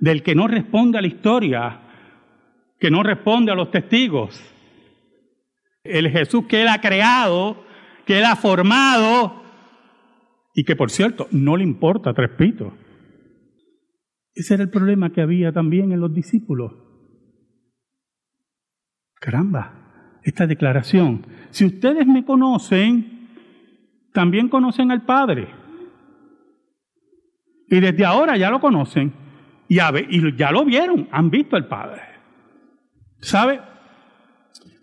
del 0.00 0.22
que 0.22 0.34
no 0.34 0.46
responde 0.46 0.98
a 0.98 1.00
la 1.00 1.08
historia, 1.08 1.80
que 2.78 2.90
no 2.90 3.02
responde 3.02 3.52
a 3.52 3.54
los 3.54 3.70
testigos. 3.70 4.40
El 5.84 6.10
Jesús 6.10 6.46
que 6.46 6.62
él 6.62 6.68
ha 6.68 6.80
creado, 6.80 7.64
que 8.06 8.18
él 8.18 8.24
ha 8.24 8.36
formado 8.36 9.42
y 10.54 10.64
que 10.64 10.76
por 10.76 10.90
cierto 10.90 11.28
no 11.30 11.56
le 11.56 11.64
importa 11.64 12.12
tres 12.12 12.30
pitos. 12.36 12.72
Ese 14.34 14.54
era 14.54 14.62
el 14.62 14.70
problema 14.70 15.12
que 15.12 15.20
había 15.20 15.52
también 15.52 15.92
en 15.92 16.00
los 16.00 16.12
discípulos. 16.12 16.72
Caramba, 19.14 19.81
esta 20.22 20.46
declaración. 20.46 21.26
Si 21.50 21.64
ustedes 21.64 22.06
me 22.06 22.24
conocen, 22.24 23.28
también 24.12 24.48
conocen 24.48 24.90
al 24.90 25.02
Padre. 25.02 25.48
Y 27.68 27.80
desde 27.80 28.04
ahora 28.04 28.36
ya 28.36 28.50
lo 28.50 28.60
conocen 28.60 29.12
y, 29.68 29.76
ya 30.36 30.50
lo 30.50 30.64
vieron, 30.64 31.08
han 31.10 31.30
visto 31.30 31.56
al 31.56 31.66
Padre. 31.66 32.02
¿Sabe? 33.20 33.60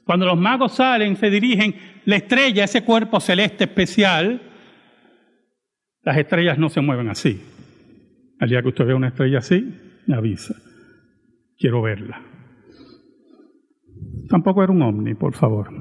Cuando 0.03 0.25
los 0.25 0.39
magos 0.39 0.73
salen, 0.73 1.15
se 1.15 1.29
dirigen, 1.29 1.75
la 2.05 2.15
estrella, 2.15 2.63
ese 2.63 2.83
cuerpo 2.83 3.19
celeste 3.19 3.65
especial, 3.65 4.41
las 6.01 6.17
estrellas 6.17 6.57
no 6.57 6.69
se 6.69 6.81
mueven 6.81 7.09
así. 7.09 7.39
Al 8.39 8.49
día 8.49 8.61
que 8.63 8.69
usted 8.69 8.85
vea 8.85 8.95
una 8.95 9.09
estrella 9.09 9.37
así, 9.37 9.71
me 10.07 10.15
avisa. 10.15 10.55
Quiero 11.57 11.83
verla. 11.83 12.19
Tampoco 14.29 14.63
era 14.63 14.71
un 14.71 14.81
ovni, 14.83 15.15
por 15.15 15.33
favor. 15.33 15.71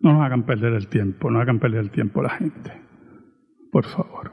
No 0.00 0.12
nos 0.12 0.22
hagan 0.22 0.44
perder 0.44 0.72
el 0.72 0.88
tiempo, 0.88 1.30
no 1.30 1.40
hagan 1.40 1.60
perder 1.60 1.80
el 1.80 1.90
tiempo 1.90 2.22
la 2.22 2.30
gente. 2.30 2.72
Por 3.70 3.84
favor. 3.84 4.32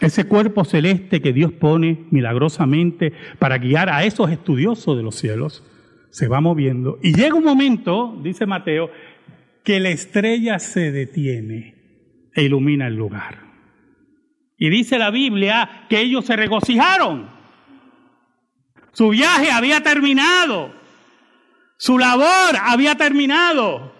Ese 0.00 0.26
cuerpo 0.26 0.64
celeste 0.64 1.20
que 1.20 1.32
Dios 1.32 1.52
pone 1.52 2.06
milagrosamente 2.10 3.12
para 3.38 3.58
guiar 3.58 3.88
a 3.88 4.04
esos 4.04 4.30
estudiosos 4.30 4.96
de 4.96 5.02
los 5.02 5.14
cielos 5.14 5.64
se 6.10 6.28
va 6.28 6.40
moviendo. 6.40 6.98
Y 7.02 7.14
llega 7.14 7.34
un 7.34 7.44
momento, 7.44 8.18
dice 8.22 8.46
Mateo, 8.46 8.90
que 9.64 9.80
la 9.80 9.90
estrella 9.90 10.58
se 10.58 10.92
detiene 10.92 12.30
e 12.34 12.42
ilumina 12.44 12.86
el 12.86 12.96
lugar. 12.96 13.50
Y 14.56 14.68
dice 14.68 14.98
la 14.98 15.10
Biblia 15.10 15.86
que 15.88 16.00
ellos 16.00 16.26
se 16.26 16.36
regocijaron. 16.36 17.28
Su 18.92 19.10
viaje 19.10 19.50
había 19.50 19.82
terminado. 19.82 20.79
Su 21.80 21.98
labor 21.98 22.56
había 22.62 22.94
terminado. 22.94 23.94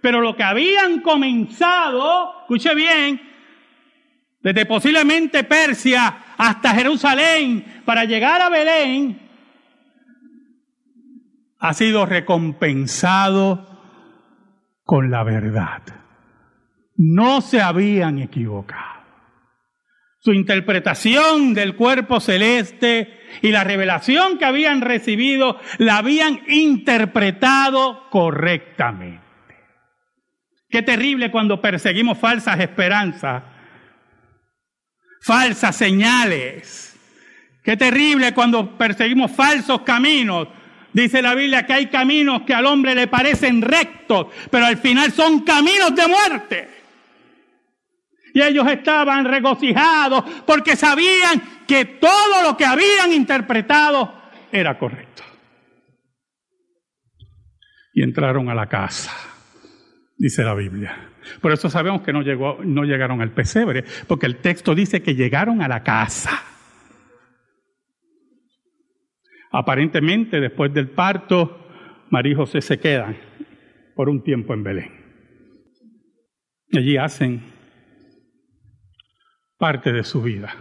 Pero 0.00 0.22
lo 0.22 0.34
que 0.34 0.42
habían 0.42 1.02
comenzado, 1.02 2.40
escuche 2.40 2.74
bien, 2.74 3.20
desde 4.40 4.64
posiblemente 4.64 5.44
Persia 5.44 6.34
hasta 6.38 6.70
Jerusalén 6.70 7.82
para 7.84 8.04
llegar 8.06 8.40
a 8.40 8.48
Belén, 8.48 9.20
ha 11.58 11.74
sido 11.74 12.06
recompensado 12.06 13.78
con 14.82 15.10
la 15.10 15.22
verdad. 15.22 15.82
No 16.96 17.42
se 17.42 17.60
habían 17.60 18.20
equivocado 18.20 18.95
su 20.26 20.32
interpretación 20.32 21.54
del 21.54 21.76
cuerpo 21.76 22.18
celeste 22.18 23.20
y 23.42 23.52
la 23.52 23.62
revelación 23.62 24.38
que 24.38 24.44
habían 24.44 24.80
recibido 24.80 25.60
la 25.78 25.98
habían 25.98 26.40
interpretado 26.48 28.10
correctamente. 28.10 29.22
Qué 30.68 30.82
terrible 30.82 31.30
cuando 31.30 31.60
perseguimos 31.60 32.18
falsas 32.18 32.58
esperanzas, 32.58 33.44
falsas 35.20 35.76
señales. 35.76 36.98
Qué 37.62 37.76
terrible 37.76 38.34
cuando 38.34 38.76
perseguimos 38.76 39.30
falsos 39.30 39.82
caminos. 39.82 40.48
Dice 40.92 41.22
la 41.22 41.36
Biblia 41.36 41.64
que 41.66 41.72
hay 41.72 41.86
caminos 41.86 42.42
que 42.42 42.52
al 42.52 42.66
hombre 42.66 42.96
le 42.96 43.06
parecen 43.06 43.62
rectos, 43.62 44.26
pero 44.50 44.66
al 44.66 44.78
final 44.78 45.12
son 45.12 45.44
caminos 45.44 45.94
de 45.94 46.08
muerte. 46.08 46.75
Y 48.36 48.42
ellos 48.42 48.68
estaban 48.68 49.24
regocijados 49.24 50.22
porque 50.44 50.76
sabían 50.76 51.40
que 51.66 51.86
todo 51.86 52.42
lo 52.44 52.54
que 52.54 52.66
habían 52.66 53.10
interpretado 53.14 54.12
era 54.52 54.78
correcto. 54.78 55.22
Y 57.94 58.02
entraron 58.02 58.50
a 58.50 58.54
la 58.54 58.66
casa, 58.66 59.10
dice 60.18 60.42
la 60.42 60.52
Biblia. 60.52 61.12
Por 61.40 61.50
eso 61.50 61.70
sabemos 61.70 62.02
que 62.02 62.12
no, 62.12 62.20
llegó, 62.20 62.58
no 62.62 62.84
llegaron 62.84 63.22
al 63.22 63.30
pesebre, 63.30 63.84
porque 64.06 64.26
el 64.26 64.36
texto 64.36 64.74
dice 64.74 65.02
que 65.02 65.14
llegaron 65.14 65.62
a 65.62 65.68
la 65.68 65.82
casa. 65.82 66.38
Aparentemente, 69.50 70.42
después 70.42 70.74
del 70.74 70.90
parto, 70.90 71.68
María 72.10 72.32
y 72.32 72.36
José 72.36 72.60
se 72.60 72.78
quedan 72.78 73.16
por 73.94 74.10
un 74.10 74.22
tiempo 74.22 74.52
en 74.52 74.62
Belén. 74.62 74.92
Allí 76.74 76.98
hacen 76.98 77.55
parte 79.58 79.92
de 79.92 80.04
su 80.04 80.22
vida. 80.22 80.54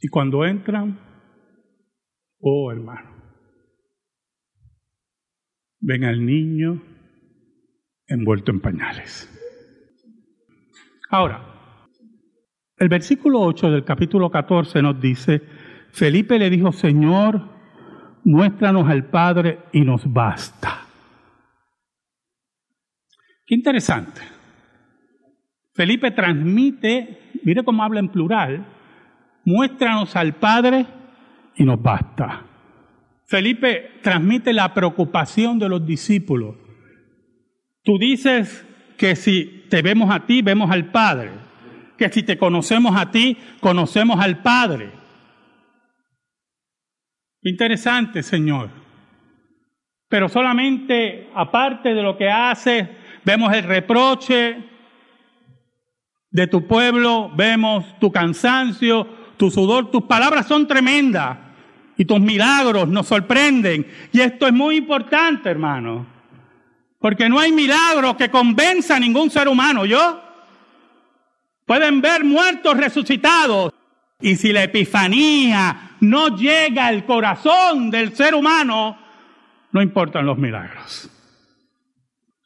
Y 0.00 0.08
cuando 0.08 0.44
entran, 0.44 0.98
oh 2.40 2.72
hermano, 2.72 3.10
ven 5.80 6.04
al 6.04 6.24
niño 6.24 6.82
envuelto 8.06 8.50
en 8.50 8.60
pañales. 8.60 9.28
Ahora, 11.10 11.88
el 12.78 12.88
versículo 12.88 13.40
8 13.42 13.70
del 13.70 13.84
capítulo 13.84 14.30
14 14.30 14.82
nos 14.82 15.00
dice, 15.00 15.42
Felipe 15.92 16.38
le 16.38 16.50
dijo, 16.50 16.72
Señor, 16.72 17.48
muéstranos 18.24 18.88
al 18.88 19.08
Padre 19.10 19.60
y 19.72 19.82
nos 19.82 20.10
basta. 20.10 20.86
Qué 23.46 23.54
interesante. 23.54 24.20
Felipe 25.74 26.10
transmite, 26.10 27.30
mire 27.44 27.64
cómo 27.64 27.82
habla 27.82 28.00
en 28.00 28.08
plural, 28.08 28.66
muéstranos 29.44 30.14
al 30.16 30.34
Padre 30.34 30.86
y 31.56 31.64
nos 31.64 31.80
basta. 31.80 32.46
Felipe 33.26 33.92
transmite 34.02 34.52
la 34.52 34.74
preocupación 34.74 35.58
de 35.58 35.68
los 35.68 35.86
discípulos. 35.86 36.56
Tú 37.82 37.98
dices 37.98 38.66
que 38.98 39.16
si 39.16 39.64
te 39.70 39.82
vemos 39.82 40.14
a 40.14 40.26
ti, 40.26 40.42
vemos 40.42 40.70
al 40.70 40.90
Padre. 40.90 41.30
Que 41.96 42.10
si 42.10 42.22
te 42.22 42.36
conocemos 42.36 42.94
a 42.94 43.10
ti, 43.10 43.38
conocemos 43.60 44.20
al 44.20 44.42
Padre. 44.42 44.90
Interesante, 47.40 48.22
Señor. 48.22 48.70
Pero 50.08 50.28
solamente, 50.28 51.30
aparte 51.34 51.94
de 51.94 52.02
lo 52.02 52.18
que 52.18 52.30
hace, 52.30 52.88
vemos 53.24 53.52
el 53.54 53.64
reproche, 53.64 54.71
de 56.32 56.46
tu 56.46 56.66
pueblo, 56.66 57.30
vemos 57.36 57.84
tu 58.00 58.10
cansancio, 58.10 59.06
tu 59.36 59.50
sudor, 59.50 59.90
tus 59.90 60.04
palabras 60.04 60.46
son 60.46 60.66
tremendas 60.66 61.38
y 61.96 62.06
tus 62.06 62.20
milagros 62.20 62.88
nos 62.88 63.06
sorprenden. 63.06 63.86
Y 64.12 64.20
esto 64.20 64.46
es 64.46 64.52
muy 64.52 64.76
importante, 64.76 65.50
hermano, 65.50 66.06
porque 66.98 67.28
no 67.28 67.38
hay 67.38 67.52
milagro 67.52 68.16
que 68.16 68.30
convenza 68.30 68.96
a 68.96 69.00
ningún 69.00 69.30
ser 69.30 69.46
humano, 69.46 69.84
¿yo? 69.84 70.20
Pueden 71.66 72.00
ver 72.00 72.24
muertos 72.24 72.76
resucitados. 72.76 73.72
Y 74.20 74.36
si 74.36 74.52
la 74.52 74.62
epifanía 74.62 75.96
no 76.00 76.36
llega 76.36 76.86
al 76.86 77.04
corazón 77.04 77.90
del 77.90 78.14
ser 78.14 78.34
humano, 78.34 78.96
no 79.72 79.82
importan 79.82 80.24
los 80.24 80.38
milagros. 80.38 81.10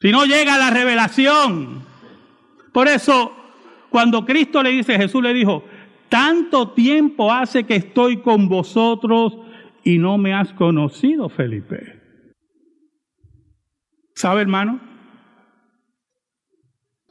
Si 0.01 0.11
no 0.11 0.25
llega 0.25 0.57
la 0.57 0.71
revelación. 0.71 1.85
Por 2.73 2.87
eso 2.87 3.46
cuando 3.89 4.25
Cristo 4.25 4.61
le 4.61 4.71
dice, 4.71 4.97
Jesús 4.97 5.21
le 5.23 5.33
dijo, 5.33 5.63
tanto 6.09 6.73
tiempo 6.73 7.31
hace 7.31 7.65
que 7.65 7.75
estoy 7.75 8.21
con 8.21 8.47
vosotros 8.47 9.37
y 9.83 9.97
no 9.97 10.17
me 10.17 10.33
has 10.33 10.53
conocido, 10.53 11.29
Felipe. 11.29 12.01
¿Sabe, 14.15 14.41
hermano? 14.41 14.79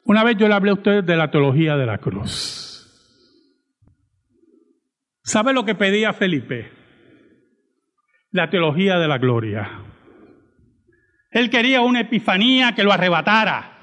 Una 0.04 0.24
vez 0.24 0.36
yo 0.36 0.48
le 0.48 0.54
hablé 0.54 0.70
a 0.70 0.74
ustedes 0.74 1.04
de 1.04 1.16
la 1.16 1.30
teología 1.30 1.76
de 1.76 1.86
la 1.86 1.98
cruz. 1.98 2.66
¿Sabe 5.22 5.52
lo 5.52 5.64
que 5.64 5.74
pedía 5.74 6.12
Felipe? 6.12 6.70
La 8.30 8.48
teología 8.48 8.98
de 8.98 9.08
la 9.08 9.18
gloria. 9.18 9.82
Él 11.30 11.50
quería 11.50 11.80
una 11.80 12.00
epifanía 12.00 12.74
que 12.74 12.84
lo 12.84 12.92
arrebatara, 12.92 13.78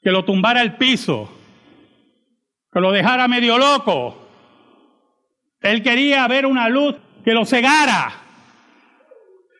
que 0.00 0.10
lo 0.10 0.24
tumbara 0.24 0.60
al 0.60 0.76
piso, 0.76 1.35
lo 2.80 2.92
dejara 2.92 3.28
medio 3.28 3.58
loco. 3.58 4.28
Él 5.60 5.82
quería 5.82 6.26
ver 6.28 6.46
una 6.46 6.68
luz 6.68 6.96
que 7.24 7.32
lo 7.32 7.44
cegara. 7.44 8.12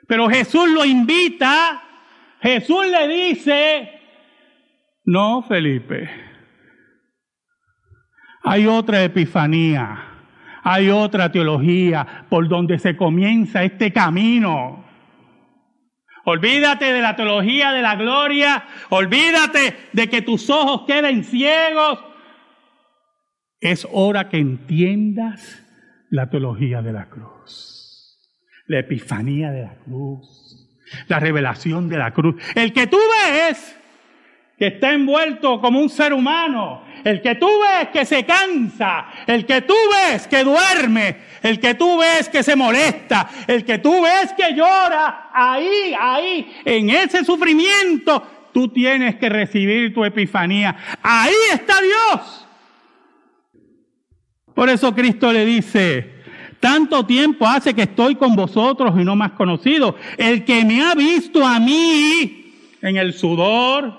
Pero 0.07 0.29
Jesús 0.29 0.69
lo 0.71 0.85
invita, 0.85 1.83
Jesús 2.41 2.87
le 2.87 3.09
dice, 3.09 3.91
No, 5.05 5.43
Felipe. 5.43 6.09
Hay 8.45 8.67
otra 8.69 9.03
epifanía, 9.03 10.05
hay 10.63 10.91
otra 10.91 11.33
teología 11.33 12.27
por 12.29 12.49
donde 12.49 12.79
se 12.79 12.97
comienza 12.97 13.65
este 13.65 13.93
camino. 13.93 14.85
Olvídate 16.25 16.93
de 16.93 17.01
la 17.01 17.17
teología 17.17 17.73
de 17.73 17.83
la 17.83 17.97
gloria, 17.97 18.65
olvídate 18.91 19.89
de 19.93 20.09
que 20.09 20.23
tus 20.23 20.49
ojos 20.51 20.83
queden 20.87 21.25
ciegos. 21.25 21.99
Es 23.61 23.87
hora 23.91 24.29
que 24.29 24.39
entiendas 24.39 25.63
la 26.11 26.29
teología 26.31 26.83
de 26.83 26.93
la 26.93 27.09
cruz, 27.09 28.19
la 28.67 28.81
epifanía 28.81 29.51
de 29.51 29.63
la 29.63 29.77
cruz, 29.85 30.47
la 31.09 31.19
revelación 31.19 31.89
de 31.89 31.99
la 31.99 32.13
cruz. 32.13 32.37
El 32.55 32.73
que 32.73 32.87
tú 32.87 32.99
ves 32.99 33.77
que 34.59 34.69
está 34.69 34.93
envuelto 34.93 35.61
como 35.61 35.81
un 35.81 35.89
ser 35.89 36.13
humano, 36.13 36.83
el 37.05 37.21
que 37.21 37.35
tú 37.35 37.49
ves 37.61 37.89
que 37.89 38.05
se 38.05 38.25
cansa, 38.25 39.07
el 39.27 39.45
que 39.45 39.63
tú 39.63 39.75
ves 39.91 40.27
que 40.27 40.45
duerme, 40.45 41.17
el 41.43 41.61
que 41.61 41.75
tú 41.75 41.99
ves 41.99 42.29
que 42.29 42.43
se 42.43 42.57
molesta, 42.57 43.29
el 43.47 43.65
que 43.65 43.79
tú 43.79 44.03
ves 44.03 44.33
que 44.33 44.55
llora, 44.55 45.31
ahí, 45.33 45.95
ahí, 45.99 46.57
en 46.65 46.91
ese 46.91 47.25
sufrimiento, 47.25 48.51
tú 48.53 48.69
tienes 48.69 49.17
que 49.17 49.29
recibir 49.29 49.93
tu 49.93 50.05
epifanía. 50.05 50.75
Ahí 51.03 51.35
está 51.53 51.75
Dios. 51.81 52.46
Por 54.57 54.71
eso 54.71 54.95
Cristo 54.95 55.31
le 55.35 55.45
dice, 55.45 56.15
tanto 56.61 57.05
tiempo 57.05 57.47
hace 57.47 57.75
que 57.75 57.83
estoy 57.83 58.15
con 58.15 58.35
vosotros 58.35 58.99
y 58.99 59.05
no 59.05 59.15
más 59.15 59.33
conocido. 59.33 59.97
El 60.17 60.47
que 60.47 60.65
me 60.65 60.81
ha 60.83 60.95
visto 60.95 61.47
a 61.47 61.61
mí 61.61 62.55
en 62.81 62.97
el 62.97 63.13
sudor, 63.13 63.95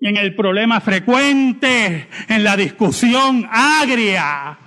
en 0.00 0.16
el 0.16 0.34
problema 0.34 0.80
frecuente, 0.80 2.08
en 2.26 2.42
la 2.42 2.56
discusión 2.56 3.46
agria. 3.50 4.58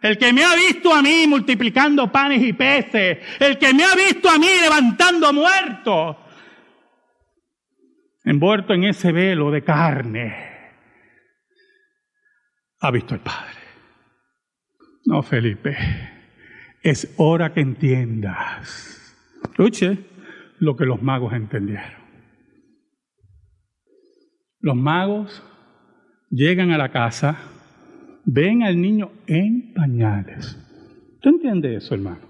El 0.00 0.16
que 0.16 0.32
me 0.32 0.42
ha 0.42 0.54
visto 0.54 0.94
a 0.94 1.02
mí 1.02 1.26
multiplicando 1.28 2.10
panes 2.10 2.42
y 2.42 2.54
peces, 2.54 3.18
el 3.38 3.58
que 3.58 3.74
me 3.74 3.84
ha 3.84 3.94
visto 3.94 4.30
a 4.30 4.38
mí 4.38 4.48
levantando 4.62 5.34
muertos, 5.34 6.16
envuelto 8.24 8.72
en 8.72 8.84
ese 8.84 9.12
velo 9.12 9.50
de 9.50 9.62
carne, 9.62 10.34
ha 12.80 12.90
visto 12.90 13.14
el 13.14 13.20
Padre. 13.20 13.57
No, 15.08 15.22
Felipe, 15.22 15.74
es 16.82 17.14
hora 17.16 17.54
que 17.54 17.62
entiendas. 17.62 19.16
Escuche 19.42 20.04
lo 20.58 20.76
que 20.76 20.84
los 20.84 21.00
magos 21.00 21.32
entendieron. 21.32 22.02
Los 24.60 24.76
magos 24.76 25.42
llegan 26.28 26.72
a 26.72 26.76
la 26.76 26.90
casa, 26.90 27.38
ven 28.26 28.62
al 28.62 28.78
niño 28.78 29.10
en 29.26 29.72
pañales. 29.72 30.58
¿Tú 31.22 31.30
entiendes 31.30 31.84
eso, 31.84 31.94
hermano? 31.94 32.28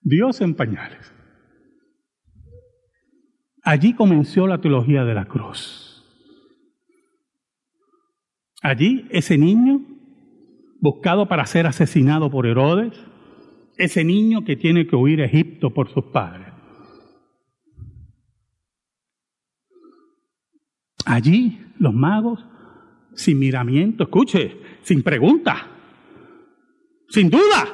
Dios 0.00 0.40
en 0.40 0.56
pañales. 0.56 1.14
Allí 3.62 3.94
comenzó 3.94 4.48
la 4.48 4.60
teología 4.60 5.04
de 5.04 5.14
la 5.14 5.26
cruz. 5.26 5.93
Allí 8.64 9.06
ese 9.10 9.36
niño, 9.36 9.82
buscado 10.80 11.28
para 11.28 11.44
ser 11.44 11.66
asesinado 11.66 12.30
por 12.30 12.46
Herodes, 12.46 12.94
ese 13.76 14.04
niño 14.04 14.42
que 14.44 14.56
tiene 14.56 14.86
que 14.86 14.96
huir 14.96 15.20
a 15.20 15.26
Egipto 15.26 15.74
por 15.74 15.90
sus 15.90 16.06
padres, 16.06 16.48
Allí 21.06 21.60
los 21.78 21.92
magos, 21.92 22.42
sin 23.12 23.38
miramiento, 23.38 24.04
escuche, 24.04 24.56
sin 24.80 25.02
pregunta, 25.02 25.68
sin 27.08 27.28
duda, 27.28 27.68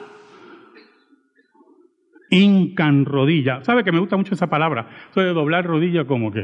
hincan 2.28 3.04
rodilla. 3.04 3.62
¿Sabe 3.62 3.84
que 3.84 3.92
me 3.92 4.00
gusta 4.00 4.16
mucho 4.16 4.34
esa 4.34 4.50
palabra? 4.50 4.90
Eso 5.10 5.20
de 5.20 5.32
doblar 5.32 5.64
rodilla 5.64 6.04
como 6.08 6.32
que 6.32 6.42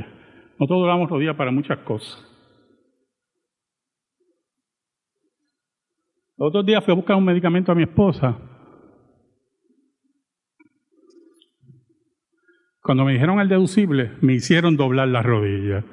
nosotros 0.60 0.78
doblamos 0.78 1.10
rodilla 1.10 1.36
para 1.36 1.50
muchas 1.50 1.78
cosas. 1.80 2.35
Los 6.38 6.48
otros 6.48 6.66
días 6.66 6.84
fui 6.84 6.92
a 6.92 6.96
buscar 6.96 7.16
un 7.16 7.24
medicamento 7.24 7.72
a 7.72 7.74
mi 7.74 7.84
esposa. 7.84 8.38
Cuando 12.82 13.04
me 13.04 13.14
dijeron 13.14 13.40
el 13.40 13.48
deducible, 13.48 14.12
me 14.20 14.34
hicieron 14.34 14.76
doblar 14.76 15.08
las 15.08 15.24
rodillas. 15.24 15.84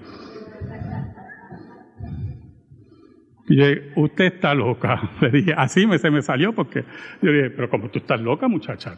Y 3.48 3.58
yo 3.58 3.68
dije, 3.68 3.94
usted 3.96 4.26
está 4.26 4.54
loca. 4.54 5.12
Le 5.22 5.32
dije, 5.32 5.54
así 5.56 5.88
me, 5.88 5.98
se 5.98 6.12
me 6.12 6.22
salió 6.22 6.54
porque 6.54 6.84
yo 7.22 7.32
dije, 7.32 7.50
pero 7.50 7.70
como 7.70 7.90
tú 7.90 8.00
estás 8.00 8.20
loca, 8.20 8.48
muchacha. 8.48 8.98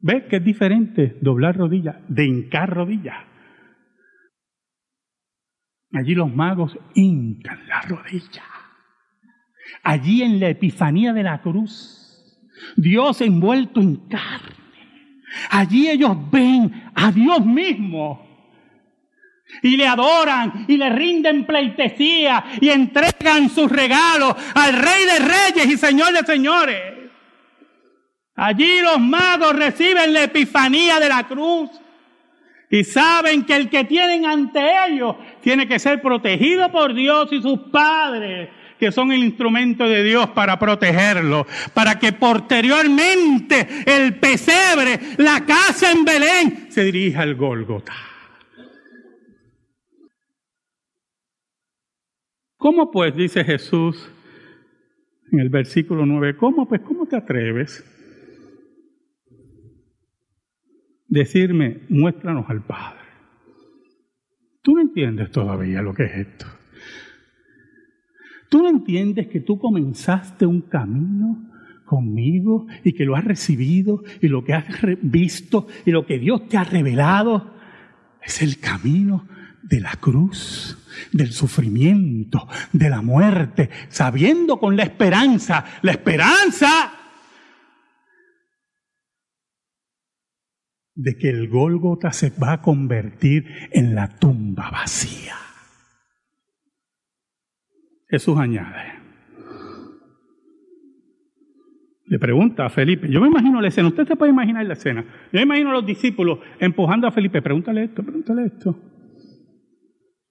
¿Ves 0.00 0.24
que 0.24 0.36
es 0.36 0.44
diferente 0.44 1.16
doblar 1.20 1.56
rodillas 1.56 1.96
de 2.08 2.24
hincar 2.24 2.74
rodillas? 2.74 3.31
Allí 5.94 6.14
los 6.14 6.34
magos 6.34 6.76
hincan 6.94 7.66
la 7.66 7.82
rodilla. 7.82 8.44
Allí 9.82 10.22
en 10.22 10.40
la 10.40 10.48
epifanía 10.48 11.12
de 11.12 11.22
la 11.22 11.40
cruz, 11.40 12.02
Dios 12.76 13.20
envuelto 13.20 13.80
en 13.80 13.96
carne. 14.08 14.56
Allí 15.50 15.88
ellos 15.88 16.16
ven 16.30 16.90
a 16.94 17.10
Dios 17.10 17.44
mismo 17.44 18.26
y 19.62 19.76
le 19.76 19.86
adoran 19.86 20.64
y 20.68 20.76
le 20.76 20.88
rinden 20.90 21.44
pleitesía 21.44 22.44
y 22.60 22.68
entregan 22.68 23.50
sus 23.50 23.70
regalos 23.70 24.34
al 24.54 24.72
Rey 24.74 25.04
de 25.04 25.18
Reyes 25.18 25.66
y 25.66 25.76
Señor 25.76 26.12
de 26.12 26.24
Señores. 26.24 26.92
Allí 28.34 28.80
los 28.80 28.98
magos 28.98 29.54
reciben 29.54 30.12
la 30.12 30.24
epifanía 30.24 30.98
de 30.98 31.08
la 31.08 31.26
cruz 31.26 31.70
y 32.72 32.84
saben 32.84 33.44
que 33.44 33.54
el 33.54 33.68
que 33.68 33.84
tienen 33.84 34.24
ante 34.24 34.60
ellos 34.88 35.14
tiene 35.42 35.68
que 35.68 35.78
ser 35.78 36.00
protegido 36.00 36.72
por 36.72 36.94
Dios 36.94 37.28
y 37.30 37.42
sus 37.42 37.58
padres 37.70 38.48
que 38.78 38.90
son 38.90 39.12
el 39.12 39.22
instrumento 39.22 39.86
de 39.88 40.02
Dios 40.02 40.30
para 40.30 40.58
protegerlo, 40.58 41.46
para 41.72 42.00
que 42.00 42.14
posteriormente 42.14 43.68
el 43.86 44.18
pesebre, 44.18 44.98
la 45.18 45.46
casa 45.46 45.92
en 45.92 46.04
Belén, 46.04 46.66
se 46.68 46.82
dirija 46.82 47.22
al 47.22 47.36
Gólgota. 47.36 47.92
¿Cómo 52.56 52.90
pues, 52.90 53.14
dice 53.14 53.44
Jesús 53.44 54.10
en 55.30 55.38
el 55.38 55.48
versículo 55.48 56.04
9, 56.04 56.36
cómo 56.36 56.66
pues, 56.66 56.80
cómo 56.80 57.06
te 57.06 57.14
atreves? 57.16 57.84
Decirme, 61.12 61.82
muéstranos 61.90 62.48
al 62.48 62.62
Padre. 62.62 63.00
Tú 64.62 64.76
no 64.76 64.80
entiendes 64.80 65.30
todavía 65.30 65.82
lo 65.82 65.92
que 65.92 66.04
es 66.04 66.16
esto. 66.26 66.46
Tú 68.48 68.62
no 68.62 68.70
entiendes 68.70 69.28
que 69.28 69.40
tú 69.40 69.58
comenzaste 69.58 70.46
un 70.46 70.62
camino 70.62 71.50
conmigo 71.84 72.66
y 72.82 72.94
que 72.94 73.04
lo 73.04 73.14
has 73.14 73.24
recibido 73.24 74.02
y 74.22 74.28
lo 74.28 74.42
que 74.42 74.54
has 74.54 74.64
visto 75.02 75.66
y 75.84 75.90
lo 75.90 76.06
que 76.06 76.18
Dios 76.18 76.48
te 76.48 76.56
ha 76.56 76.64
revelado 76.64 77.56
es 78.22 78.40
el 78.40 78.58
camino 78.58 79.28
de 79.62 79.80
la 79.80 79.92
cruz, 79.96 80.78
del 81.12 81.30
sufrimiento, 81.32 82.48
de 82.72 82.88
la 82.88 83.02
muerte, 83.02 83.68
sabiendo 83.90 84.58
con 84.58 84.76
la 84.76 84.84
esperanza, 84.84 85.62
la 85.82 85.92
esperanza 85.92 86.91
de 90.94 91.16
que 91.16 91.30
el 91.30 91.48
Gólgota 91.48 92.12
se 92.12 92.30
va 92.30 92.52
a 92.52 92.62
convertir 92.62 93.46
en 93.70 93.94
la 93.94 94.08
tumba 94.18 94.70
vacía. 94.70 95.34
Jesús 98.08 98.38
añade. 98.38 99.00
Le 102.04 102.18
pregunta 102.18 102.66
a 102.66 102.68
Felipe, 102.68 103.08
yo 103.10 103.22
me 103.22 103.28
imagino 103.28 103.60
la 103.60 103.68
escena, 103.68 103.88
usted 103.88 104.06
se 104.06 104.16
puede 104.16 104.32
imaginar 104.32 104.66
la 104.66 104.74
escena, 104.74 105.02
yo 105.02 105.38
me 105.38 105.42
imagino 105.42 105.70
a 105.70 105.74
los 105.74 105.86
discípulos 105.86 106.40
empujando 106.58 107.06
a 107.06 107.10
Felipe, 107.10 107.40
pregúntale 107.40 107.84
esto, 107.84 108.02
pregúntale 108.02 108.44
esto. 108.44 108.76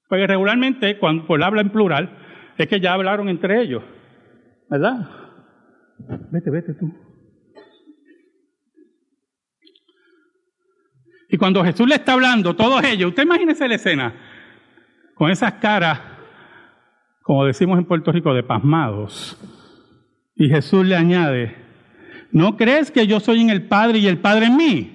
Porque 0.07 0.27
regularmente, 0.27 0.99
cuando 0.99 1.25
pues, 1.25 1.41
habla 1.41 1.61
en 1.61 1.71
plural, 1.71 2.17
es 2.57 2.67
que 2.67 2.79
ya 2.79 2.93
hablaron 2.93 3.29
entre 3.29 3.61
ellos. 3.61 3.81
¿Verdad? 4.69 5.09
Vete, 6.31 6.51
vete 6.51 6.73
tú. 6.73 6.93
Y 11.31 11.37
cuando 11.37 11.63
Jesús 11.63 11.87
le 11.87 11.95
está 11.95 12.11
hablando, 12.11 12.57
todos 12.57 12.83
ellos, 12.83 13.09
usted 13.09 13.23
imagínese 13.23 13.65
la 13.65 13.75
escena, 13.75 14.13
con 15.15 15.31
esas 15.31 15.53
caras, 15.53 15.97
como 17.23 17.45
decimos 17.45 17.79
en 17.79 17.85
Puerto 17.85 18.11
Rico, 18.11 18.33
de 18.33 18.43
pasmados. 18.43 19.39
Y 20.35 20.49
Jesús 20.49 20.85
le 20.85 20.97
añade, 20.97 21.55
¿no 22.33 22.57
crees 22.57 22.91
que 22.91 23.07
yo 23.07 23.21
soy 23.21 23.39
en 23.39 23.49
el 23.49 23.63
Padre 23.63 23.99
y 23.99 24.07
el 24.07 24.17
Padre 24.17 24.47
en 24.47 24.57
mí? 24.57 24.91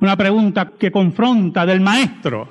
Una 0.00 0.16
pregunta 0.16 0.72
que 0.78 0.90
confronta 0.90 1.66
del 1.66 1.82
maestro. 1.82 2.50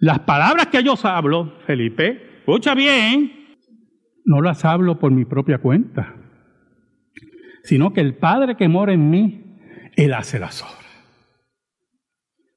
Las 0.00 0.18
palabras 0.20 0.66
que 0.66 0.82
yo 0.82 0.96
hablo, 1.04 1.60
Felipe, 1.66 2.40
escucha 2.40 2.74
bien, 2.74 3.56
no 4.26 4.42
las 4.42 4.66
hablo 4.66 4.98
por 4.98 5.12
mi 5.12 5.24
propia 5.24 5.56
cuenta, 5.56 6.14
sino 7.62 7.94
que 7.94 8.02
el 8.02 8.16
Padre 8.16 8.54
que 8.54 8.68
mora 8.68 8.92
en 8.92 9.08
mí, 9.08 9.43
Él 9.96 10.12
hace 10.14 10.38
las 10.38 10.62
obras. 10.62 10.84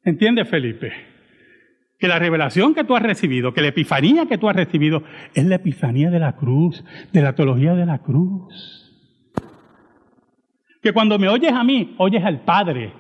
¿Entiendes, 0.04 0.50
Felipe? 0.50 0.94
Que 2.00 2.08
la 2.08 2.20
revelación 2.20 2.74
que 2.74 2.84
tú 2.84 2.96
has 2.96 3.04
recibido, 3.04 3.54
que 3.54 3.62
la 3.62 3.68
epifanía 3.70 4.26
que 4.28 4.38
tú 4.38 4.48
has 4.48 4.56
recibido, 4.56 5.04
es 5.34 5.46
la 5.46 5.56
epifanía 5.56 6.10
de 6.10 6.20
la 6.20 6.36
cruz, 6.36 6.84
de 7.12 7.22
la 7.22 7.34
teología 7.34 7.74
de 7.74 7.86
la 7.86 8.00
cruz. 8.00 8.84
Que 10.82 10.94
cuando 10.94 11.18
me 11.20 11.28
oyes 11.28 11.52
a 11.52 11.64
mí, 11.64 11.96
oyes 11.98 12.24
al 12.24 12.42
Padre. 12.42 12.94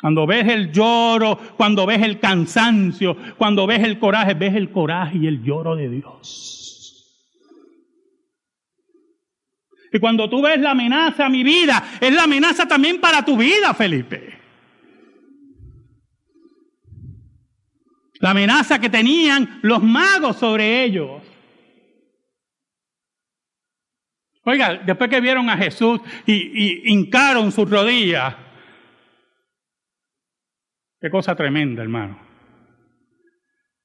Cuando 0.00 0.26
ves 0.26 0.48
el 0.48 0.72
lloro, 0.72 1.38
cuando 1.56 1.86
ves 1.86 2.02
el 2.02 2.18
cansancio, 2.18 3.16
cuando 3.36 3.66
ves 3.66 3.82
el 3.84 3.98
coraje, 3.98 4.34
ves 4.34 4.54
el 4.54 4.70
coraje 4.70 5.18
y 5.18 5.26
el 5.26 5.42
lloro 5.42 5.76
de 5.76 5.88
Dios. 5.90 6.70
Y 9.92 9.98
cuando 9.98 10.30
tú 10.30 10.42
ves 10.42 10.60
la 10.60 10.70
amenaza 10.70 11.26
a 11.26 11.28
mi 11.28 11.42
vida, 11.42 11.82
es 12.00 12.14
la 12.14 12.24
amenaza 12.24 12.66
también 12.66 13.00
para 13.00 13.24
tu 13.24 13.36
vida, 13.36 13.74
Felipe. 13.74 14.38
La 18.20 18.30
amenaza 18.30 18.78
que 18.78 18.90
tenían 18.90 19.58
los 19.62 19.82
magos 19.82 20.36
sobre 20.36 20.84
ellos. 20.84 21.22
Oiga, 24.44 24.80
después 24.84 25.10
que 25.10 25.20
vieron 25.20 25.50
a 25.50 25.56
Jesús 25.56 26.00
y, 26.26 26.34
y 26.34 26.92
hincaron 26.92 27.50
sus 27.50 27.68
rodillas, 27.68 28.34
qué 31.00 31.10
cosa 31.10 31.34
tremenda, 31.34 31.82
hermano. 31.82 32.18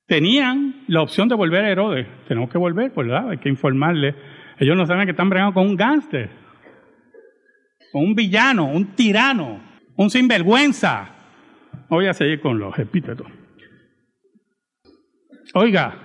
Tenían 0.06 0.84
la 0.88 1.02
opción 1.02 1.28
de 1.28 1.36
volver 1.36 1.66
a 1.66 1.72
Herodes. 1.72 2.08
Tenemos 2.28 2.50
que 2.50 2.60
volver, 2.60 2.92
¿verdad? 2.92 3.32
Hay 3.32 3.38
que 3.40 3.50
informarle 3.50 4.16
ellos 4.58 4.78
no 4.78 4.86
saben 4.86 5.06
que 5.06 5.12
están 5.12 5.30
bregando 5.30 5.54
con 5.54 5.68
un 5.68 5.76
gángster, 5.76 6.30
con 7.92 8.04
un 8.04 8.16
villano, 8.16 8.66
un 8.66 8.96
tirano, 8.96 9.60
un 9.96 10.10
sinvergüenza. 10.10 11.10
Voy 11.90 12.08
a 12.08 12.14
seguir 12.14 12.40
con 12.40 12.58
los 12.60 12.78
epítetos. 12.80 13.28
Oiga, 15.54 15.96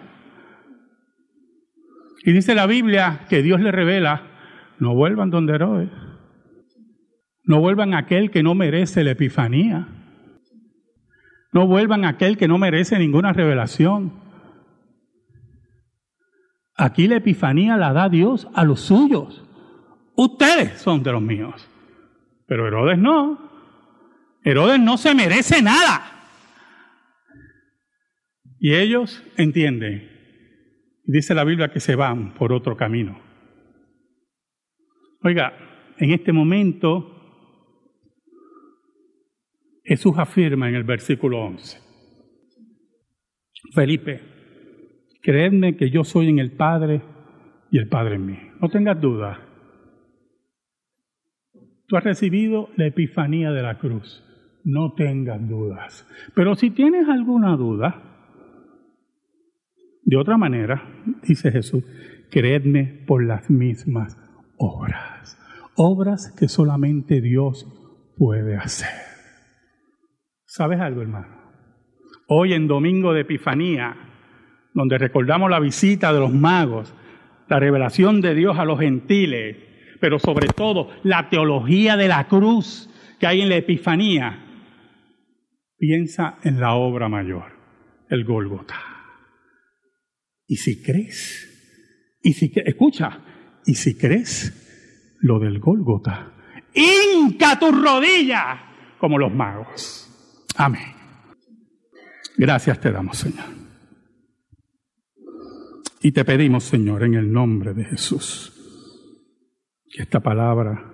y 2.25 2.33
dice 2.33 2.55
la 2.55 2.67
Biblia 2.67 3.21
que 3.29 3.43
Dios 3.43 3.61
le 3.61 3.73
revela, 3.73 4.23
no 4.79 4.95
vuelvan 4.95 5.31
donde 5.31 5.55
Herodes, 5.55 5.91
no 7.45 7.61
vuelvan 7.61 7.95
a 7.95 7.99
aquel 7.99 8.31
que 8.31 8.43
no 8.43 8.55
merece 8.55 9.03
la 9.03 9.13
epifanía, 9.13 9.89
no 11.53 11.67
vuelvan 11.67 12.05
a 12.05 12.11
aquel 12.11 12.37
que 12.37 12.47
no 12.47 12.59
merece 12.59 12.99
ninguna 12.99 13.33
revelación. 13.33 14.30
Aquí 16.81 17.07
la 17.09 17.17
epifanía 17.17 17.77
la 17.77 17.93
da 17.93 18.09
Dios 18.09 18.49
a 18.55 18.65
los 18.65 18.81
suyos. 18.81 19.45
Ustedes 20.17 20.81
son 20.81 21.03
de 21.03 21.13
los 21.13 21.21
míos. 21.21 21.69
Pero 22.47 22.67
Herodes 22.67 22.97
no. 22.97 23.39
Herodes 24.43 24.81
no 24.81 24.97
se 24.97 25.15
merece 25.15 25.61
nada. 25.61 26.01
Y 28.59 28.77
ellos 28.77 29.23
entienden. 29.37 30.09
Dice 31.05 31.35
la 31.35 31.45
Biblia 31.45 31.71
que 31.71 31.81
se 31.81 31.97
van 31.97 32.33
por 32.33 32.51
otro 32.51 32.79
camino. 32.79 33.21
Oiga, 35.23 35.53
en 35.99 36.13
este 36.13 36.33
momento 36.33 37.15
Jesús 39.85 40.15
afirma 40.17 40.71
en 40.71 40.77
el 40.77 40.85
versículo 40.85 41.45
11. 41.45 41.79
Felipe, 43.75 44.40
Creedme 45.23 45.77
que 45.77 45.91
yo 45.91 46.05
soy 46.05 46.29
en 46.29 46.39
el 46.39 46.53
Padre 46.53 47.03
y 47.71 47.79
el 47.79 47.89
Padre 47.89 48.17
en 48.17 48.27
mí. 48.27 48.39
No 48.61 48.69
tengas 48.69 49.01
duda. 49.01 49.41
Tú 51.87 51.97
has 51.97 52.05
recibido 52.05 52.69
la 52.77 52.87
epifanía 52.87 53.51
de 53.51 53.63
la 53.63 53.79
cruz. 53.79 54.25
No 54.65 54.93
tengas 54.93 55.47
dudas. 55.49 56.07
Pero 56.35 56.55
si 56.55 56.71
tienes 56.71 57.09
alguna 57.09 57.57
duda, 57.57 58.11
de 60.05 60.17
otra 60.17 60.37
manera, 60.37 60.83
dice 61.23 61.51
Jesús, 61.51 61.85
creedme 62.31 63.05
por 63.07 63.25
las 63.25 63.51
mismas 63.51 64.19
obras. 64.57 65.39
Obras 65.77 66.35
que 66.39 66.49
solamente 66.49 67.21
Dios 67.21 67.67
puede 68.17 68.57
hacer. 68.57 68.89
¿Sabes 70.45 70.81
algo, 70.81 71.03
hermano? 71.03 71.29
Hoy 72.27 72.53
en 72.55 72.67
Domingo 72.67 73.13
de 73.13 73.23
Epifanía, 73.23 74.10
donde 74.75 74.99
recordamos 74.99 75.51
la 75.51 75.61
visita 75.61 76.13
de 76.13 76.21
los 76.21 76.33
magos, 76.33 76.95
la 77.49 77.59
revelación 77.59 78.21
de 78.21 78.35
Dios 78.35 78.59
a 78.59 78.65
los 78.65 78.79
gentiles, 78.79 79.57
pero 80.01 80.19
sobre 80.19 80.49
todo 80.49 80.91
la 81.03 81.29
teología 81.29 81.97
de 81.97 82.09
la 82.09 82.29
cruz 82.29 82.89
que 83.19 83.27
hay 83.27 83.43
en 83.43 83.49
la 83.49 83.57
Epifanía, 83.57 84.47
piensa 85.77 86.39
en 86.43 86.61
la 86.61 86.75
obra 86.75 87.09
mayor, 87.09 87.53
el 88.09 88.25
Gólgota. 88.25 88.77
Y 90.47 90.57
si 90.57 90.83
crees, 90.83 92.19
y 92.23 92.33
si 92.33 92.53
escucha, 92.55 93.21
y 93.67 93.75
si 93.75 93.97
crees 93.97 95.17
lo 95.21 95.39
del 95.39 95.59
Gólgota, 95.59 96.33
hinca 96.75 97.59
tus 97.59 97.81
rodillas 97.83 98.59
como 98.99 99.19
los 99.19 99.33
magos. 99.33 100.07
Amén. 100.57 100.95
Gracias 102.37 102.81
te 102.81 102.91
damos, 102.91 103.19
Señor. 103.19 103.60
Y 106.03 106.13
te 106.13 106.25
pedimos, 106.25 106.65
Señor, 106.65 107.05
en 107.05 107.15
el 107.15 107.31
nombre 107.31 107.75
de 107.75 107.85
Jesús, 107.85 108.53
que 109.91 110.03
esta 110.03 110.21
palabra 110.21 110.91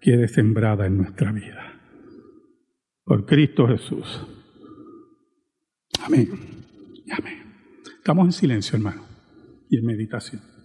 quede 0.00 0.28
sembrada 0.28 0.86
en 0.86 0.98
nuestra 0.98 1.32
vida. 1.32 1.74
Por 3.02 3.26
Cristo 3.26 3.66
Jesús. 3.66 4.26
Amén. 6.04 6.28
Amén. 7.10 7.54
Estamos 7.96 8.26
en 8.26 8.32
silencio, 8.32 8.76
hermano, 8.76 9.02
y 9.68 9.78
en 9.78 9.86
meditación. 9.86 10.57